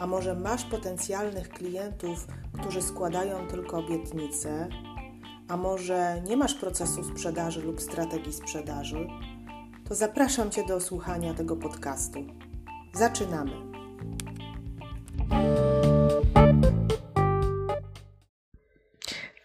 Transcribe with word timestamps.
a 0.00 0.06
może 0.06 0.34
masz 0.34 0.64
potencjalnych 0.64 1.48
klientów, 1.48 2.26
którzy 2.60 2.82
składają 2.82 3.48
tylko 3.48 3.78
obietnice, 3.78 4.68
a 5.48 5.56
może 5.56 6.22
nie 6.28 6.36
masz 6.36 6.54
procesu 6.54 7.04
sprzedaży 7.04 7.62
lub 7.62 7.80
strategii 7.80 8.32
sprzedaży, 8.32 9.08
to 9.88 9.94
zapraszam 9.94 10.50
Cię 10.50 10.66
do 10.66 10.80
słuchania 10.80 11.34
tego 11.34 11.56
podcastu. 11.56 12.26
Zaczynamy. 12.94 13.52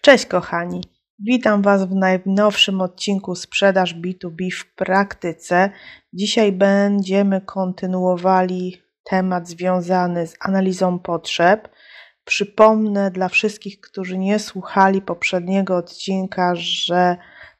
Cześć 0.01 0.25
kochani. 0.25 0.81
Witam 1.19 1.61
Was 1.61 1.85
w 1.85 1.95
najnowszym 1.95 2.81
odcinku 2.81 3.35
Sprzedaż 3.35 3.95
B2B 3.95 4.51
w 4.51 4.75
praktyce. 4.75 5.69
Dzisiaj 6.13 6.51
będziemy 6.51 7.41
kontynuowali 7.41 8.84
temat 9.09 9.47
związany 9.47 10.27
z 10.27 10.35
analizą 10.39 10.99
potrzeb. 10.99 11.69
Przypomnę 12.23 13.11
dla 13.11 13.29
wszystkich, 13.29 13.81
którzy 13.81 14.17
nie 14.17 14.39
słuchali 14.39 15.01
poprzedniego 15.01 15.77
odcinka, 15.77 16.55
że 16.55 17.17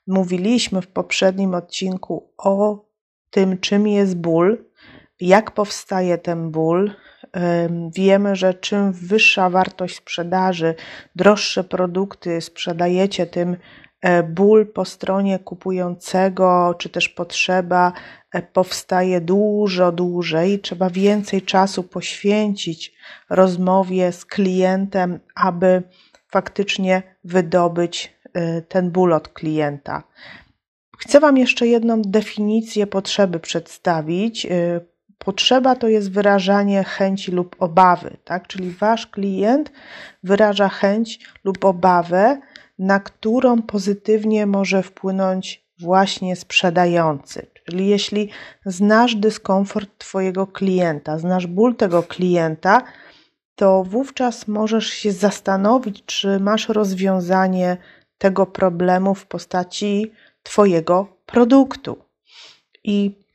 mówiliśmy 0.07 0.81
w 0.81 0.87
poprzednim 0.87 1.53
odcinku 1.53 2.33
o 2.37 2.85
tym, 3.29 3.59
czym 3.59 3.87
jest 3.87 4.17
ból, 4.17 4.65
jak 5.21 5.51
powstaje 5.51 6.17
ten 6.17 6.51
ból. 6.51 6.91
Wiemy, 7.95 8.35
że 8.35 8.53
czym 8.53 8.91
wyższa 8.93 9.49
wartość 9.49 9.95
sprzedaży, 9.95 10.75
droższe 11.15 11.63
produkty 11.63 12.41
sprzedajecie, 12.41 13.25
tym 13.25 13.57
e, 14.01 14.23
ból 14.23 14.71
po 14.73 14.85
stronie 14.85 15.39
kupującego, 15.39 16.75
czy 16.77 16.89
też 16.89 17.09
potrzeba 17.09 17.93
powstaje 18.41 19.21
dużo 19.21 19.91
dłużej. 19.91 20.59
Trzeba 20.59 20.89
więcej 20.89 21.41
czasu 21.41 21.83
poświęcić 21.83 22.93
rozmowie 23.29 24.11
z 24.11 24.25
klientem, 24.25 25.19
aby 25.35 25.83
faktycznie 26.31 27.03
wydobyć 27.23 28.17
e, 28.33 28.61
ten 28.61 28.91
ból 28.91 29.13
od 29.13 29.27
klienta. 29.27 30.03
Chcę 30.97 31.19
Wam 31.19 31.37
jeszcze 31.37 31.67
jedną 31.67 32.01
definicję 32.01 32.87
potrzeby 32.87 33.39
przedstawić. 33.39 34.47
Potrzeba 35.17 35.75
to 35.75 35.87
jest 35.87 36.11
wyrażanie 36.11 36.83
chęci 36.83 37.31
lub 37.31 37.55
obawy, 37.59 38.17
tak? 38.23 38.47
Czyli 38.47 38.71
wasz 38.71 39.07
klient 39.07 39.71
wyraża 40.23 40.69
chęć 40.69 41.19
lub 41.43 41.65
obawę, 41.65 42.39
na 42.79 42.99
którą 42.99 43.61
pozytywnie 43.61 44.45
może 44.45 44.83
wpłynąć 44.83 45.65
właśnie 45.79 46.35
sprzedający. 46.35 47.47
Czyli 47.65 47.87
jeśli 47.87 48.29
znasz 48.65 49.15
dyskomfort 49.15 49.89
Twojego 49.97 50.47
klienta, 50.47 51.19
znasz 51.19 51.47
ból 51.47 51.75
tego 51.75 52.03
klienta, 52.03 52.83
to 53.55 53.83
wówczas 53.83 54.47
możesz 54.47 54.87
się 54.87 55.11
zastanowić, 55.11 56.03
czy 56.05 56.39
masz 56.39 56.69
rozwiązanie 56.69 57.77
tego 58.17 58.45
problemu 58.45 59.15
w 59.15 59.25
postaci 59.25 60.11
Twojego 60.43 61.07
produktu. 61.25 61.97
I 62.83 63.25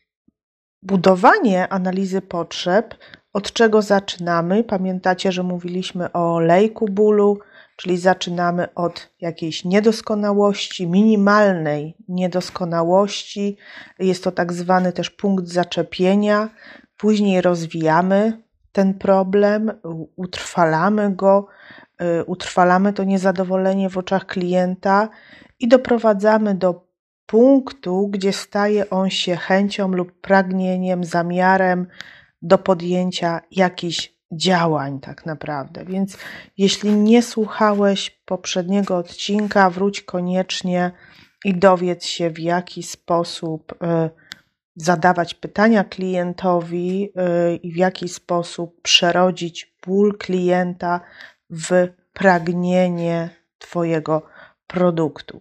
budowanie 0.83 1.69
analizy 1.69 2.21
potrzeb, 2.23 2.95
od 3.33 3.53
czego 3.53 3.83
zaczynamy? 3.83 4.65
Pamiętacie, 4.65 5.33
że 5.33 5.43
mówiliśmy 5.43 6.13
o 6.13 6.41
lejku 6.41 6.89
bólu, 6.89 7.39
czyli 7.81 7.99
zaczynamy 7.99 8.75
od 8.75 9.11
jakiejś 9.21 9.65
niedoskonałości, 9.65 10.87
minimalnej 10.87 11.97
niedoskonałości. 12.09 13.57
Jest 13.99 14.25
to 14.25 14.33
tak 14.33 14.53
zwany 14.53 14.93
też 14.93 15.11
punkt 15.11 15.49
zaczepienia. 15.49 16.49
Później 16.97 17.41
rozwijamy 17.41 18.43
ten 18.73 18.95
problem, 18.95 19.73
utrwalamy 20.17 21.15
go, 21.15 21.47
y, 22.03 22.25
utrwalamy 22.25 22.93
to 22.93 23.05
niezadowolenie 23.05 23.91
w 23.91 23.99
oczach 23.99 24.27
klienta 24.27 25.09
i 25.61 25.69
doprowadzamy 25.69 26.55
do 26.55 26.87
punktu, 27.27 28.09
gdzie 28.09 28.33
staje 28.33 28.91
on 28.91 29.11
się 29.11 29.37
chęcią 29.37 29.89
lub 29.89 30.21
pragnieniem, 30.21 31.05
zamiarem 31.05 31.87
do 32.43 32.59
podjęcia 32.59 33.41
jakichś 33.51 34.20
działań, 34.33 35.01
tak 35.01 35.27
naprawdę. 35.27 35.85
Więc 35.85 36.19
jeśli 36.59 36.93
nie 36.93 37.23
słuchałeś 37.23 38.11
poprzedniego 38.11 38.97
odcinka, 38.97 39.71
wróć 39.71 40.03
koniecznie 40.03 40.91
i 41.45 41.55
dowiedz 41.55 42.05
się, 42.05 42.31
w 42.31 42.39
jaki 42.39 42.83
sposób 42.83 43.73
y, 43.73 43.77
zadawać 44.77 45.35
pytania 45.35 45.85
klientowi 45.85 47.05
y, 47.05 47.57
i 47.57 47.73
w 47.73 47.77
jaki 47.77 48.09
sposób 48.09 48.83
przerodzić 48.83 49.75
ból 49.87 50.19
klienta 50.19 51.01
w 51.51 51.89
pragnienie 52.13 53.31
Twojego 53.59 54.23
produktu. 54.67 55.41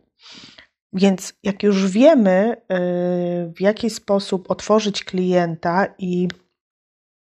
Więc 0.93 1.33
jak 1.43 1.63
już 1.63 1.87
wiemy, 1.87 2.55
y, 2.55 3.53
w 3.55 3.61
jaki 3.61 3.89
sposób 3.89 4.51
otworzyć 4.51 5.03
klienta 5.03 5.87
i 5.97 6.27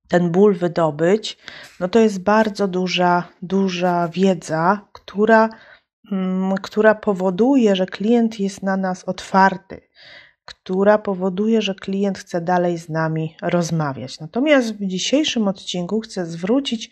ten 0.09 0.31
ból 0.31 0.55
wydobyć, 0.55 1.39
no 1.81 1.89
to 1.89 1.99
jest 1.99 2.23
bardzo 2.23 2.69
duża, 2.69 3.29
duża 3.43 4.09
wiedza, 4.09 4.81
która, 4.93 5.49
mm, 6.13 6.55
która 6.63 6.95
powoduje, 6.95 7.77
że 7.77 7.87
klient 7.87 8.41
jest 8.41 8.63
na 8.63 8.77
nas 8.77 9.05
otwarty, 9.05 9.81
która 10.45 10.99
powoduje, 10.99 11.63
że 11.63 11.75
klient 11.75 12.19
chce 12.19 12.41
dalej 12.41 12.79
z 12.79 12.89
nami 12.89 13.37
rozmawiać. 13.43 14.21
Natomiast 14.21 14.75
w 14.75 14.87
dzisiejszym 14.87 15.49
odcinku 15.49 16.01
chcę 16.01 16.27
zwrócić 16.27 16.91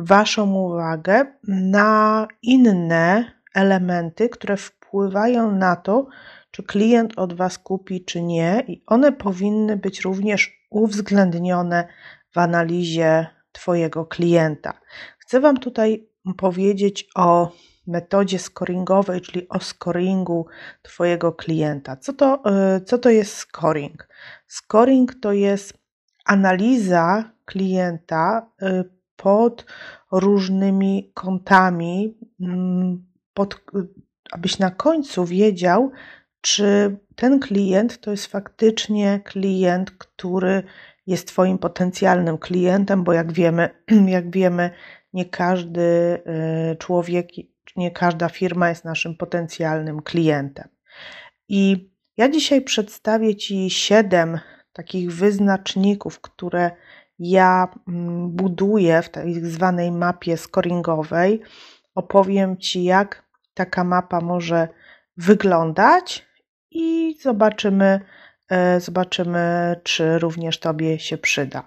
Waszą 0.00 0.54
uwagę 0.54 1.26
na 1.48 2.26
inne 2.42 3.32
elementy, 3.54 4.28
które 4.28 4.56
wpływają 4.56 5.52
na 5.52 5.76
to, 5.76 6.06
czy 6.50 6.62
klient 6.62 7.12
od 7.18 7.32
Was 7.32 7.58
kupi, 7.58 8.04
czy 8.04 8.22
nie, 8.22 8.64
i 8.68 8.82
one 8.86 9.12
powinny 9.12 9.76
być 9.76 10.00
również 10.00 10.58
uwzględnione 10.70 11.88
w 12.34 12.38
analizie 12.38 13.26
Twojego 13.52 14.06
klienta. 14.06 14.80
Chcę 15.18 15.40
Wam 15.40 15.56
tutaj 15.56 16.08
powiedzieć 16.36 17.08
o 17.14 17.52
metodzie 17.86 18.38
scoringowej, 18.38 19.20
czyli 19.20 19.48
o 19.48 19.60
scoringu 19.60 20.46
Twojego 20.82 21.32
klienta. 21.32 21.96
Co 21.96 22.12
to, 22.12 22.42
y, 22.76 22.80
co 22.80 22.98
to 22.98 23.10
jest 23.10 23.36
scoring? 23.36 24.08
Scoring 24.46 25.14
to 25.20 25.32
jest 25.32 25.78
analiza 26.24 27.32
klienta 27.44 28.50
y, 28.62 28.84
pod 29.16 29.66
różnymi 30.12 31.10
kątami, 31.14 32.18
mm, 32.40 33.06
pod 33.34 33.60
abyś 34.30 34.58
na 34.58 34.70
końcu 34.70 35.24
wiedział, 35.24 35.90
czy 36.40 36.96
ten 37.16 37.40
klient 37.40 38.00
to 38.00 38.10
jest 38.10 38.26
faktycznie 38.26 39.20
klient, 39.24 39.90
który 39.90 40.62
jest 41.08 41.28
Twoim 41.28 41.58
potencjalnym 41.58 42.38
klientem, 42.38 43.04
bo 43.04 43.12
jak 43.12 43.32
wiemy, 43.32 43.70
jak 44.16 44.30
wiemy, 44.30 44.70
nie 45.12 45.24
każdy 45.24 45.80
y, 46.72 46.76
człowiek, 46.76 47.28
nie 47.76 47.90
każda 47.90 48.28
firma 48.28 48.68
jest 48.68 48.84
naszym 48.84 49.16
potencjalnym 49.16 50.02
klientem. 50.02 50.68
I 51.48 51.90
ja 52.16 52.28
dzisiaj 52.28 52.62
przedstawię 52.62 53.36
Ci 53.36 53.70
siedem 53.70 54.38
takich 54.72 55.12
wyznaczników, 55.12 56.20
które 56.20 56.70
ja 57.18 57.68
mm, 57.88 58.30
buduję 58.30 59.02
w 59.02 59.08
tak 59.08 59.46
zwanej 59.46 59.92
mapie 59.92 60.36
scoringowej. 60.36 61.40
Opowiem 61.94 62.56
Ci, 62.56 62.84
jak 62.84 63.24
taka 63.54 63.84
mapa 63.84 64.20
może 64.20 64.68
wyglądać 65.16 66.26
i 66.70 67.16
zobaczymy, 67.22 68.00
zobaczymy, 68.78 69.76
czy 69.82 70.18
również 70.18 70.58
Tobie 70.58 70.98
się 70.98 71.18
przyda. 71.18 71.62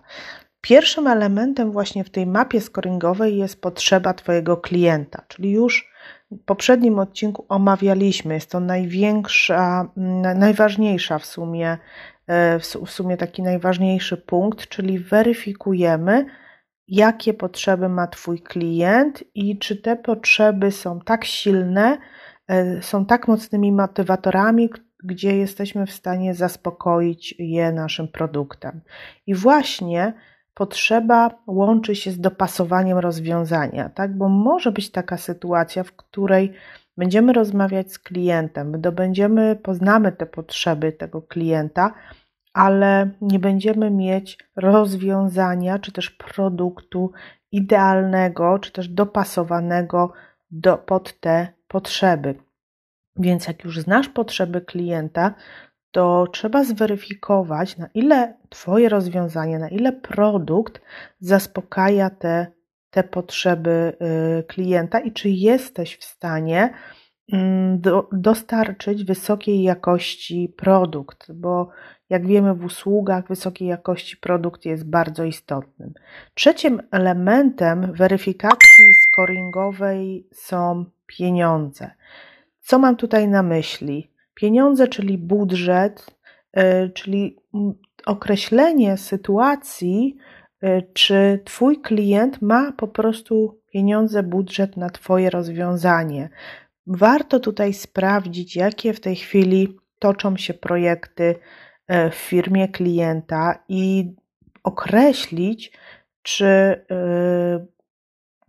Pierwszym 0.61 1.07
elementem 1.07 1.71
właśnie 1.71 2.03
w 2.03 2.09
tej 2.09 2.27
mapie 2.27 2.61
scoringowej 2.61 3.37
jest 3.37 3.61
potrzeba 3.61 4.13
Twojego 4.13 4.57
klienta, 4.57 5.23
czyli 5.27 5.51
już 5.51 5.91
w 6.31 6.43
poprzednim 6.45 6.99
odcinku 6.99 7.45
omawialiśmy, 7.49 8.33
jest 8.33 8.51
to 8.51 8.59
największa, 8.59 9.89
najważniejsza 10.35 11.19
w 11.19 11.25
sumie, 11.25 11.77
e, 12.27 12.59
w 12.59 12.89
sumie 12.91 13.17
taki 13.17 13.41
najważniejszy 13.41 14.17
punkt, 14.17 14.67
czyli 14.67 14.99
weryfikujemy, 14.99 16.25
jakie 16.87 17.33
potrzeby 17.33 17.89
ma 17.89 18.07
Twój 18.07 18.41
klient 18.41 19.23
i 19.35 19.57
czy 19.59 19.75
te 19.75 19.95
potrzeby 19.95 20.71
są 20.71 20.99
tak 20.99 21.25
silne, 21.25 21.97
e, 22.47 22.81
są 22.81 23.05
tak 23.05 23.27
mocnymi 23.27 23.71
motywatorami, 23.71 24.69
gdzie 25.03 25.37
jesteśmy 25.37 25.85
w 25.85 25.91
stanie 25.91 26.33
zaspokoić 26.33 27.35
je 27.39 27.71
naszym 27.71 28.07
produktem. 28.07 28.81
I 29.27 29.35
właśnie 29.35 30.13
potrzeba 30.53 31.29
łączy 31.47 31.95
się 31.95 32.11
z 32.11 32.19
dopasowaniem 32.19 32.97
rozwiązania, 32.97 33.89
tak? 33.89 34.17
Bo 34.17 34.29
może 34.29 34.71
być 34.71 34.91
taka 34.91 35.17
sytuacja, 35.17 35.83
w 35.83 35.91
której 35.91 36.53
będziemy 36.97 37.33
rozmawiać 37.33 37.91
z 37.91 37.99
klientem, 37.99 38.81
będziemy, 38.81 39.55
poznamy 39.55 40.11
te 40.11 40.25
potrzeby 40.25 40.91
tego 40.91 41.21
klienta, 41.21 41.93
ale 42.53 43.09
nie 43.21 43.39
będziemy 43.39 43.91
mieć 43.91 44.37
rozwiązania 44.55 45.79
czy 45.79 45.91
też 45.91 46.09
produktu 46.09 47.11
idealnego, 47.51 48.59
czy 48.59 48.71
też 48.71 48.87
dopasowanego 48.87 50.13
do, 50.51 50.77
pod 50.77 51.19
te 51.19 51.47
potrzeby. 51.67 52.35
Więc 53.21 53.47
jak 53.47 53.63
już 53.63 53.79
znasz 53.79 54.09
potrzeby 54.09 54.61
klienta, 54.61 55.33
to 55.91 56.27
trzeba 56.31 56.63
zweryfikować, 56.63 57.77
na 57.77 57.87
ile 57.93 58.33
Twoje 58.49 58.89
rozwiązanie, 58.89 59.59
na 59.59 59.69
ile 59.69 59.91
produkt 59.91 60.81
zaspokaja 61.19 62.09
te, 62.09 62.47
te 62.89 63.03
potrzeby 63.03 63.97
y, 64.39 64.43
klienta 64.43 64.99
i 64.99 65.11
czy 65.11 65.29
jesteś 65.29 65.97
w 65.97 66.03
stanie 66.03 66.73
mm, 67.33 67.81
do, 67.81 68.09
dostarczyć 68.11 69.03
wysokiej 69.03 69.63
jakości 69.63 70.53
produkt, 70.57 71.31
bo 71.31 71.69
jak 72.09 72.27
wiemy, 72.27 72.53
w 72.53 72.65
usługach 72.65 73.27
wysokiej 73.27 73.67
jakości 73.67 74.17
produkt 74.17 74.65
jest 74.65 74.89
bardzo 74.89 75.23
istotnym. 75.23 75.93
Trzecim 76.33 76.81
elementem 76.91 77.93
weryfikacji 77.93 78.93
scoringowej 78.93 80.27
są 80.33 80.85
pieniądze. 81.07 81.91
Co 82.71 82.79
mam 82.79 82.95
tutaj 82.95 83.27
na 83.27 83.43
myśli? 83.43 84.11
Pieniądze, 84.33 84.87
czyli 84.87 85.17
budżet, 85.17 86.05
y, 86.57 86.89
czyli 86.89 87.37
określenie 88.05 88.97
sytuacji, 88.97 90.17
y, 90.63 90.83
czy 90.93 91.39
Twój 91.45 91.81
klient 91.81 92.41
ma 92.41 92.71
po 92.71 92.87
prostu 92.87 93.61
pieniądze, 93.73 94.23
budżet 94.23 94.77
na 94.77 94.89
Twoje 94.89 95.29
rozwiązanie. 95.29 96.29
Warto 96.87 97.39
tutaj 97.39 97.73
sprawdzić, 97.73 98.55
jakie 98.55 98.93
w 98.93 98.99
tej 98.99 99.15
chwili 99.15 99.77
toczą 99.99 100.37
się 100.37 100.53
projekty 100.53 101.23
y, 101.23 102.09
w 102.09 102.15
firmie 102.15 102.67
klienta 102.67 103.63
i 103.69 104.13
określić, 104.63 105.71
czy 106.21 106.81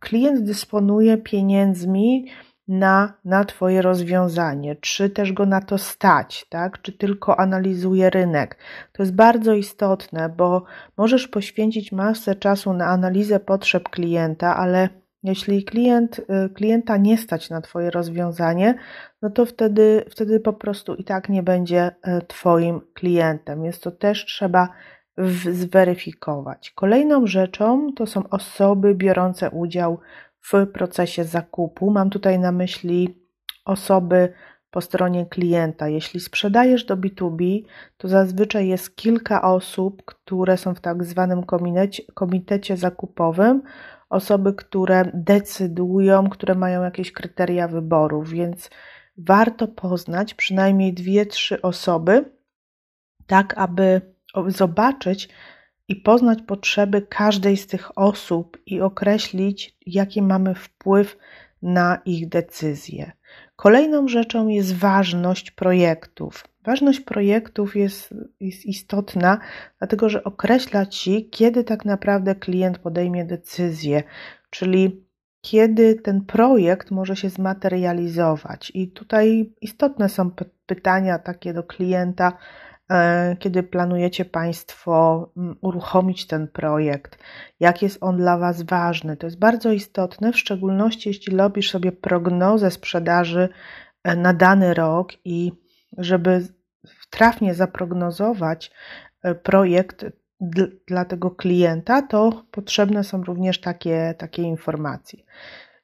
klient 0.00 0.44
dysponuje 0.44 1.16
pieniędzmi, 1.16 2.26
na, 2.68 3.12
na 3.24 3.44
Twoje 3.44 3.82
rozwiązanie, 3.82 4.76
czy 4.76 5.10
też 5.10 5.32
go 5.32 5.46
na 5.46 5.60
to 5.60 5.78
stać, 5.78 6.46
tak? 6.48 6.82
czy 6.82 6.92
tylko 6.92 7.40
analizuje 7.40 8.10
rynek. 8.10 8.58
To 8.92 9.02
jest 9.02 9.14
bardzo 9.14 9.54
istotne, 9.54 10.28
bo 10.28 10.64
możesz 10.96 11.28
poświęcić 11.28 11.92
masę 11.92 12.34
czasu 12.34 12.72
na 12.72 12.86
analizę 12.86 13.40
potrzeb 13.40 13.88
klienta, 13.88 14.56
ale 14.56 14.88
jeśli 15.22 15.64
klient, 15.64 16.18
y, 16.18 16.54
klienta 16.54 16.96
nie 16.96 17.18
stać 17.18 17.50
na 17.50 17.60
Twoje 17.60 17.90
rozwiązanie, 17.90 18.74
no 19.22 19.30
to 19.30 19.46
wtedy, 19.46 20.04
wtedy 20.10 20.40
po 20.40 20.52
prostu 20.52 20.94
i 20.94 21.04
tak 21.04 21.28
nie 21.28 21.42
będzie 21.42 21.90
y, 21.90 22.26
Twoim 22.26 22.80
klientem. 22.94 23.64
Jest 23.64 23.82
to 23.82 23.90
też 23.90 24.26
trzeba 24.26 24.68
zweryfikować. 25.52 26.70
Kolejną 26.70 27.26
rzeczą 27.26 27.92
to 27.96 28.06
są 28.06 28.28
osoby 28.28 28.94
biorące 28.94 29.50
udział 29.50 29.98
w 30.42 30.66
procesie 30.66 31.24
zakupu. 31.24 31.90
Mam 31.90 32.10
tutaj 32.10 32.38
na 32.38 32.52
myśli 32.52 33.22
osoby 33.64 34.32
po 34.70 34.80
stronie 34.80 35.26
klienta. 35.26 35.88
Jeśli 35.88 36.20
sprzedajesz 36.20 36.84
do 36.84 36.96
B2B, 36.96 37.62
to 37.96 38.08
zazwyczaj 38.08 38.68
jest 38.68 38.96
kilka 38.96 39.42
osób, 39.42 40.02
które 40.04 40.56
są 40.56 40.74
w 40.74 40.80
tak 40.80 41.04
zwanym 41.04 41.44
komitecie, 41.44 42.02
komitecie 42.14 42.76
zakupowym, 42.76 43.62
osoby, 44.10 44.54
które 44.54 45.10
decydują, 45.14 46.28
które 46.30 46.54
mają 46.54 46.82
jakieś 46.82 47.12
kryteria 47.12 47.68
wyboru, 47.68 48.22
więc 48.22 48.70
warto 49.18 49.68
poznać 49.68 50.34
przynajmniej 50.34 50.94
dwie, 50.94 51.26
trzy 51.26 51.62
osoby, 51.62 52.24
tak 53.26 53.58
aby 53.58 54.00
zobaczyć, 54.46 55.28
i 55.92 55.96
poznać 55.96 56.38
potrzeby 56.42 57.02
każdej 57.02 57.56
z 57.56 57.66
tych 57.66 57.98
osób 57.98 58.58
i 58.66 58.80
określić, 58.80 59.76
jaki 59.86 60.22
mamy 60.22 60.54
wpływ 60.54 61.18
na 61.62 61.98
ich 62.04 62.28
decyzje. 62.28 63.12
Kolejną 63.56 64.08
rzeczą 64.08 64.48
jest 64.48 64.76
ważność 64.76 65.50
projektów. 65.50 66.44
Ważność 66.64 67.00
projektów 67.00 67.76
jest, 67.76 68.14
jest 68.40 68.66
istotna, 68.66 69.38
dlatego 69.78 70.08
że 70.08 70.24
określa 70.24 70.86
ci, 70.86 71.28
kiedy 71.30 71.64
tak 71.64 71.84
naprawdę 71.84 72.34
klient 72.34 72.78
podejmie 72.78 73.24
decyzję, 73.24 74.02
czyli 74.50 75.06
kiedy 75.40 75.94
ten 75.94 76.24
projekt 76.24 76.90
może 76.90 77.16
się 77.16 77.30
zmaterializować. 77.30 78.72
I 78.74 78.88
tutaj 78.88 79.52
istotne 79.60 80.08
są 80.08 80.30
pytania 80.66 81.18
takie 81.18 81.52
do 81.52 81.62
klienta, 81.62 82.32
kiedy 83.38 83.62
planujecie 83.62 84.24
Państwo 84.24 85.28
uruchomić 85.60 86.26
ten 86.26 86.48
projekt, 86.48 87.18
jak 87.60 87.82
jest 87.82 87.98
on 88.00 88.16
dla 88.16 88.38
Was 88.38 88.62
ważny. 88.62 89.16
To 89.16 89.26
jest 89.26 89.38
bardzo 89.38 89.72
istotne, 89.72 90.32
w 90.32 90.38
szczególności 90.38 91.08
jeśli 91.08 91.36
robisz 91.36 91.70
sobie 91.70 91.92
prognozę 91.92 92.70
sprzedaży 92.70 93.48
e, 94.04 94.16
na 94.16 94.34
dany 94.34 94.74
rok 94.74 95.12
i 95.24 95.52
żeby 95.98 96.46
trafnie 97.10 97.54
zaprognozować 97.54 98.70
e, 99.22 99.34
projekt 99.34 100.04
dla 100.86 101.04
tego 101.04 101.30
klienta, 101.30 102.02
to 102.02 102.44
potrzebne 102.50 103.04
są 103.04 103.24
również 103.24 103.60
takie, 103.60 104.14
takie 104.18 104.42
informacje. 104.42 105.18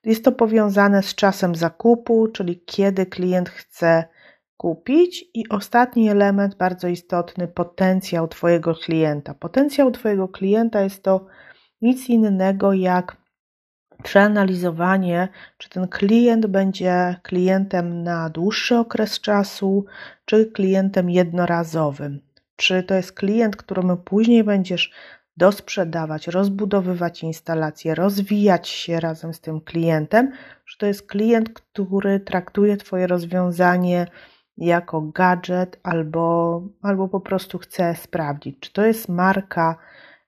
Jest 0.05 0.25
to 0.25 0.33
powiązane 0.33 1.03
z 1.03 1.15
czasem 1.15 1.55
zakupu, 1.55 2.29
czyli 2.29 2.61
kiedy 2.67 3.07
klient 3.07 3.49
chce 3.49 4.05
kupić. 4.59 5.25
I 5.35 5.49
ostatni 5.49 6.11
element, 6.11 6.55
bardzo 6.55 6.89
istotny, 6.89 7.49
potencjał 7.49 8.29
Twojego 8.29 8.75
klienta. 8.75 9.35
Potencjał 9.35 9.91
Twojego 9.91 10.29
klienta 10.29 10.81
jest 10.81 11.03
to 11.03 11.27
nic 11.83 12.09
innego 12.09 12.73
jak 12.73 13.17
przeanalizowanie, 14.03 15.29
czy 15.59 15.71
ten 15.71 15.89
klient 15.89 16.47
będzie 16.47 17.17
klientem 17.23 18.03
na 18.03 18.31
dłuższy 18.31 18.77
okres 18.77 19.21
czasu, 19.21 19.85
czy 20.25 20.47
klientem 20.47 21.11
jednorazowym. 21.11 22.21
Czy 22.57 22.83
to 22.83 22.95
jest 22.95 23.13
klient, 23.13 23.57
któremu 23.57 23.97
później 23.97 24.45
będziesz 24.45 24.93
dosprzedawać, 25.37 26.27
rozbudowywać 26.27 27.23
instalację, 27.23 27.95
rozwijać 27.95 28.69
się 28.69 29.01
razem 29.01 29.35
z 29.35 29.41
tym 29.41 29.61
klientem, 29.61 30.33
czy 30.65 30.79
to 30.79 30.87
jest 30.87 31.07
klient, 31.07 31.49
który 31.49 32.21
traktuje 32.21 32.77
Twoje 32.77 33.07
rozwiązanie 33.07 34.07
jako 34.59 35.01
gadżet, 35.01 35.81
albo, 35.83 36.63
albo 36.83 37.09
po 37.09 37.21
prostu 37.21 37.59
chcę 37.59 37.95
sprawdzić, 37.95 38.57
czy 38.61 38.73
to 38.73 38.87
jest 38.87 39.09
marka 39.09 39.77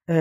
yy, 0.09 0.15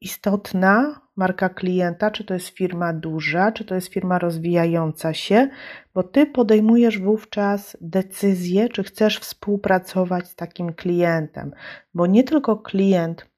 istotna, 0.00 1.00
marka 1.16 1.48
klienta, 1.48 2.10
czy 2.10 2.24
to 2.24 2.34
jest 2.34 2.48
firma 2.48 2.92
duża, 2.92 3.52
czy 3.52 3.64
to 3.64 3.74
jest 3.74 3.88
firma 3.88 4.18
rozwijająca 4.18 5.14
się, 5.14 5.48
bo 5.94 6.02
ty 6.02 6.26
podejmujesz 6.26 6.98
wówczas 6.98 7.76
decyzję, 7.80 8.68
czy 8.68 8.82
chcesz 8.82 9.18
współpracować 9.18 10.28
z 10.28 10.34
takim 10.34 10.72
klientem, 10.72 11.52
bo 11.94 12.06
nie 12.06 12.24
tylko 12.24 12.56
klient 12.56 13.31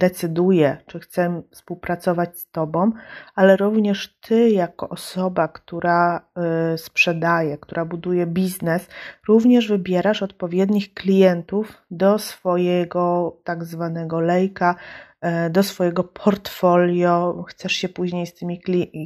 decyduje, 0.00 0.76
czy 0.86 1.00
chcę 1.00 1.42
współpracować 1.50 2.38
z 2.38 2.50
Tobą, 2.50 2.92
ale 3.34 3.56
również 3.56 4.18
Ty, 4.20 4.50
jako 4.50 4.88
osoba, 4.88 5.48
która 5.48 6.28
y, 6.74 6.78
sprzedaje, 6.78 7.58
która 7.58 7.84
buduje 7.84 8.26
biznes, 8.26 8.88
również 9.28 9.68
wybierasz 9.68 10.22
odpowiednich 10.22 10.94
klientów 10.94 11.82
do 11.90 12.18
swojego 12.18 13.36
tak 13.44 13.64
zwanego 13.64 14.20
lejka, 14.20 14.74
y, 15.46 15.50
do 15.50 15.62
swojego 15.62 16.04
portfolio. 16.04 17.44
Chcesz 17.48 17.72
się 17.72 17.88
później 17.88 18.26
z 18.26 18.34
tymi 18.34 18.60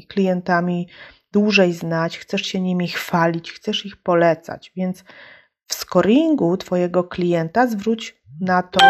klientami 0.09 0.89
dłużej 1.33 1.73
znać, 1.73 2.19
chcesz 2.19 2.43
się 2.43 2.61
nimi 2.61 2.89
chwalić, 2.89 3.53
chcesz 3.53 3.87
ich 3.87 3.97
polecać, 3.97 4.73
więc 4.77 5.05
w 5.73 5.75
scoringu 5.75 6.57
Twojego 6.57 7.05
klienta 7.05 7.67
zwróć 7.67 8.23
na 8.41 8.63
to, 8.63 8.81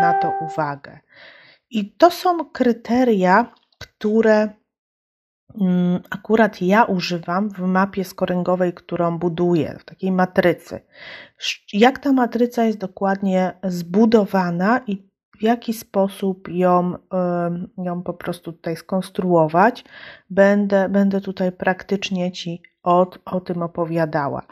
na 0.00 0.14
to 0.22 0.32
uwagę. 0.40 0.98
I 1.70 1.92
to 1.92 2.10
są 2.10 2.44
kryteria, 2.44 3.52
które 3.78 4.48
mm, 5.60 6.00
akurat 6.10 6.62
ja 6.62 6.84
używam 6.84 7.50
w 7.50 7.58
mapie 7.58 8.04
scoringowej, 8.04 8.72
którą 8.72 9.18
buduję, 9.18 9.76
w 9.80 9.84
takiej 9.84 10.12
matrycy. 10.12 10.80
Jak 11.72 11.98
ta 11.98 12.12
matryca 12.12 12.64
jest 12.64 12.78
dokładnie 12.78 13.52
zbudowana 13.64 14.80
i 14.86 15.08
w 15.38 15.42
jaki 15.42 15.72
sposób 15.72 16.48
ją, 16.48 16.94
ją 17.78 18.02
po 18.02 18.14
prostu 18.14 18.52
tutaj 18.52 18.76
skonstruować. 18.76 19.84
Będę, 20.30 20.88
będę 20.88 21.20
tutaj 21.20 21.52
praktycznie 21.52 22.32
Ci 22.32 22.62
o, 22.82 23.10
o 23.24 23.40
tym 23.40 23.62
opowiadała. 23.62 24.42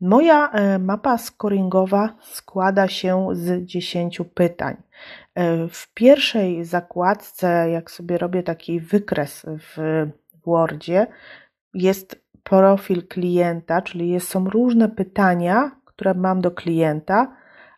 Moja 0.00 0.50
e, 0.50 0.78
mapa 0.78 1.18
scoringowa 1.18 2.14
składa 2.20 2.88
się 2.88 3.28
z 3.32 3.64
10 3.64 4.20
pytań. 4.34 4.76
E, 5.34 5.68
w 5.68 5.94
pierwszej 5.94 6.64
zakładce, 6.64 7.70
jak 7.70 7.90
sobie 7.90 8.18
robię 8.18 8.42
taki 8.42 8.80
wykres 8.80 9.46
w 9.46 10.06
Wordzie, 10.46 11.06
jest 11.74 12.26
profil 12.42 13.06
klienta, 13.08 13.82
czyli 13.82 14.20
są 14.20 14.50
różne 14.50 14.88
pytania, 14.88 15.70
które 15.84 16.14
mam 16.14 16.40
do 16.40 16.50
klienta, 16.50 17.36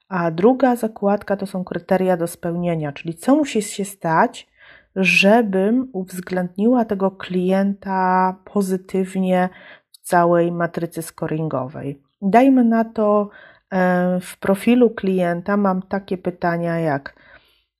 a 0.08 0.30
druga 0.30 0.76
zakładka 0.76 1.37
to 1.37 1.46
są 1.46 1.64
kryteria 1.64 2.16
do 2.16 2.26
spełnienia, 2.26 2.92
czyli 2.92 3.14
co 3.14 3.37
musi 3.37 3.62
się 3.62 3.84
stać, 3.84 4.48
żebym 4.96 5.90
uwzględniła 5.92 6.84
tego 6.84 7.10
klienta 7.10 8.37
pozytywnie 8.44 9.48
w 9.90 9.98
całej 9.98 10.52
matrycy 10.52 11.02
scoringowej. 11.02 12.07
Dajmy 12.22 12.64
na 12.64 12.84
to, 12.84 13.30
e, 13.72 14.20
w 14.20 14.38
profilu 14.38 14.90
klienta 14.90 15.56
mam 15.56 15.82
takie 15.82 16.18
pytania 16.18 16.78
jak: 16.78 17.14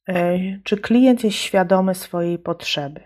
e, 0.09 0.39
czy 0.65 0.77
klient 0.77 1.25
jest 1.25 1.37
świadomy 1.37 1.95
swojej 1.95 2.39
potrzeby? 2.39 3.01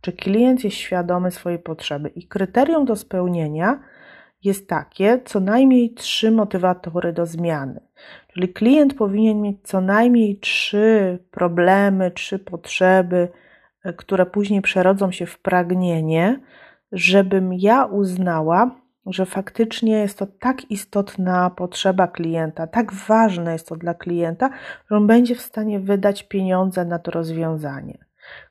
Czy 0.00 0.12
klient 0.12 0.64
jest 0.64 0.76
świadomy 0.76 1.30
swojej 1.30 1.58
potrzeby? 1.58 2.08
I 2.08 2.28
kryterium 2.28 2.84
do 2.84 2.96
spełnienia 2.96 3.80
jest 4.44 4.68
takie, 4.68 5.20
co 5.24 5.40
najmniej 5.40 5.94
trzy 5.94 6.30
motywatory 6.30 7.12
do 7.12 7.26
zmiany. 7.26 7.80
Czyli 8.32 8.48
klient 8.52 8.94
powinien 8.94 9.42
mieć 9.42 9.56
co 9.62 9.80
najmniej 9.80 10.38
trzy 10.38 11.18
problemy, 11.30 12.10
trzy 12.10 12.38
potrzeby, 12.38 13.28
e, 13.84 13.92
które 13.92 14.26
później 14.26 14.62
przerodzą 14.62 15.12
się 15.12 15.26
w 15.26 15.38
pragnienie, 15.38 16.40
żebym 16.92 17.54
ja 17.54 17.84
uznała, 17.84 18.85
że 19.06 19.26
faktycznie 19.26 19.92
jest 19.92 20.18
to 20.18 20.26
tak 20.26 20.70
istotna 20.70 21.50
potrzeba 21.50 22.08
klienta, 22.08 22.66
tak 22.66 22.92
ważne 22.92 23.52
jest 23.52 23.68
to 23.68 23.76
dla 23.76 23.94
klienta, 23.94 24.50
że 24.90 24.96
on 24.96 25.06
będzie 25.06 25.34
w 25.34 25.40
stanie 25.40 25.80
wydać 25.80 26.22
pieniądze 26.22 26.84
na 26.84 26.98
to 26.98 27.10
rozwiązanie. 27.10 27.98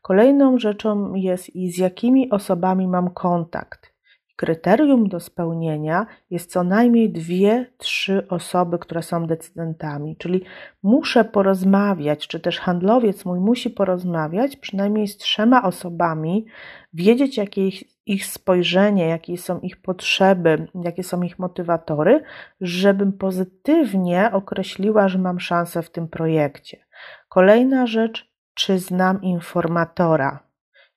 Kolejną 0.01 0.59
rzeczą 0.59 1.13
jest 1.13 1.55
i 1.55 1.71
z 1.71 1.77
jakimi 1.77 2.29
osobami 2.29 2.87
mam 2.87 3.09
kontakt. 3.09 3.94
Kryterium 4.35 5.07
do 5.09 5.19
spełnienia 5.19 6.05
jest 6.29 6.51
co 6.51 6.63
najmniej 6.63 7.11
dwie, 7.11 7.65
trzy 7.77 8.27
osoby, 8.29 8.79
które 8.79 9.03
są 9.03 9.27
decydentami, 9.27 10.17
czyli 10.17 10.43
muszę 10.83 11.25
porozmawiać, 11.25 12.27
czy 12.27 12.39
też 12.39 12.59
handlowiec 12.59 13.25
mój 13.25 13.39
musi 13.39 13.69
porozmawiać 13.69 14.57
przynajmniej 14.57 15.07
z 15.07 15.17
trzema 15.17 15.63
osobami, 15.63 16.45
wiedzieć, 16.93 17.37
jakie 17.37 17.67
ich, 17.67 17.83
ich 18.05 18.25
spojrzenie, 18.25 19.07
jakie 19.07 19.37
są 19.37 19.59
ich 19.59 19.81
potrzeby, 19.81 20.67
jakie 20.83 21.03
są 21.03 21.21
ich 21.21 21.39
motywatory, 21.39 22.23
żebym 22.61 23.13
pozytywnie 23.13 24.29
określiła, 24.33 25.07
że 25.07 25.19
mam 25.19 25.39
szansę 25.39 25.81
w 25.81 25.89
tym 25.89 26.07
projekcie. 26.07 26.85
Kolejna 27.29 27.87
rzecz, 27.87 28.31
czy 28.53 28.79
znam 28.79 29.21
informatora 29.21 30.44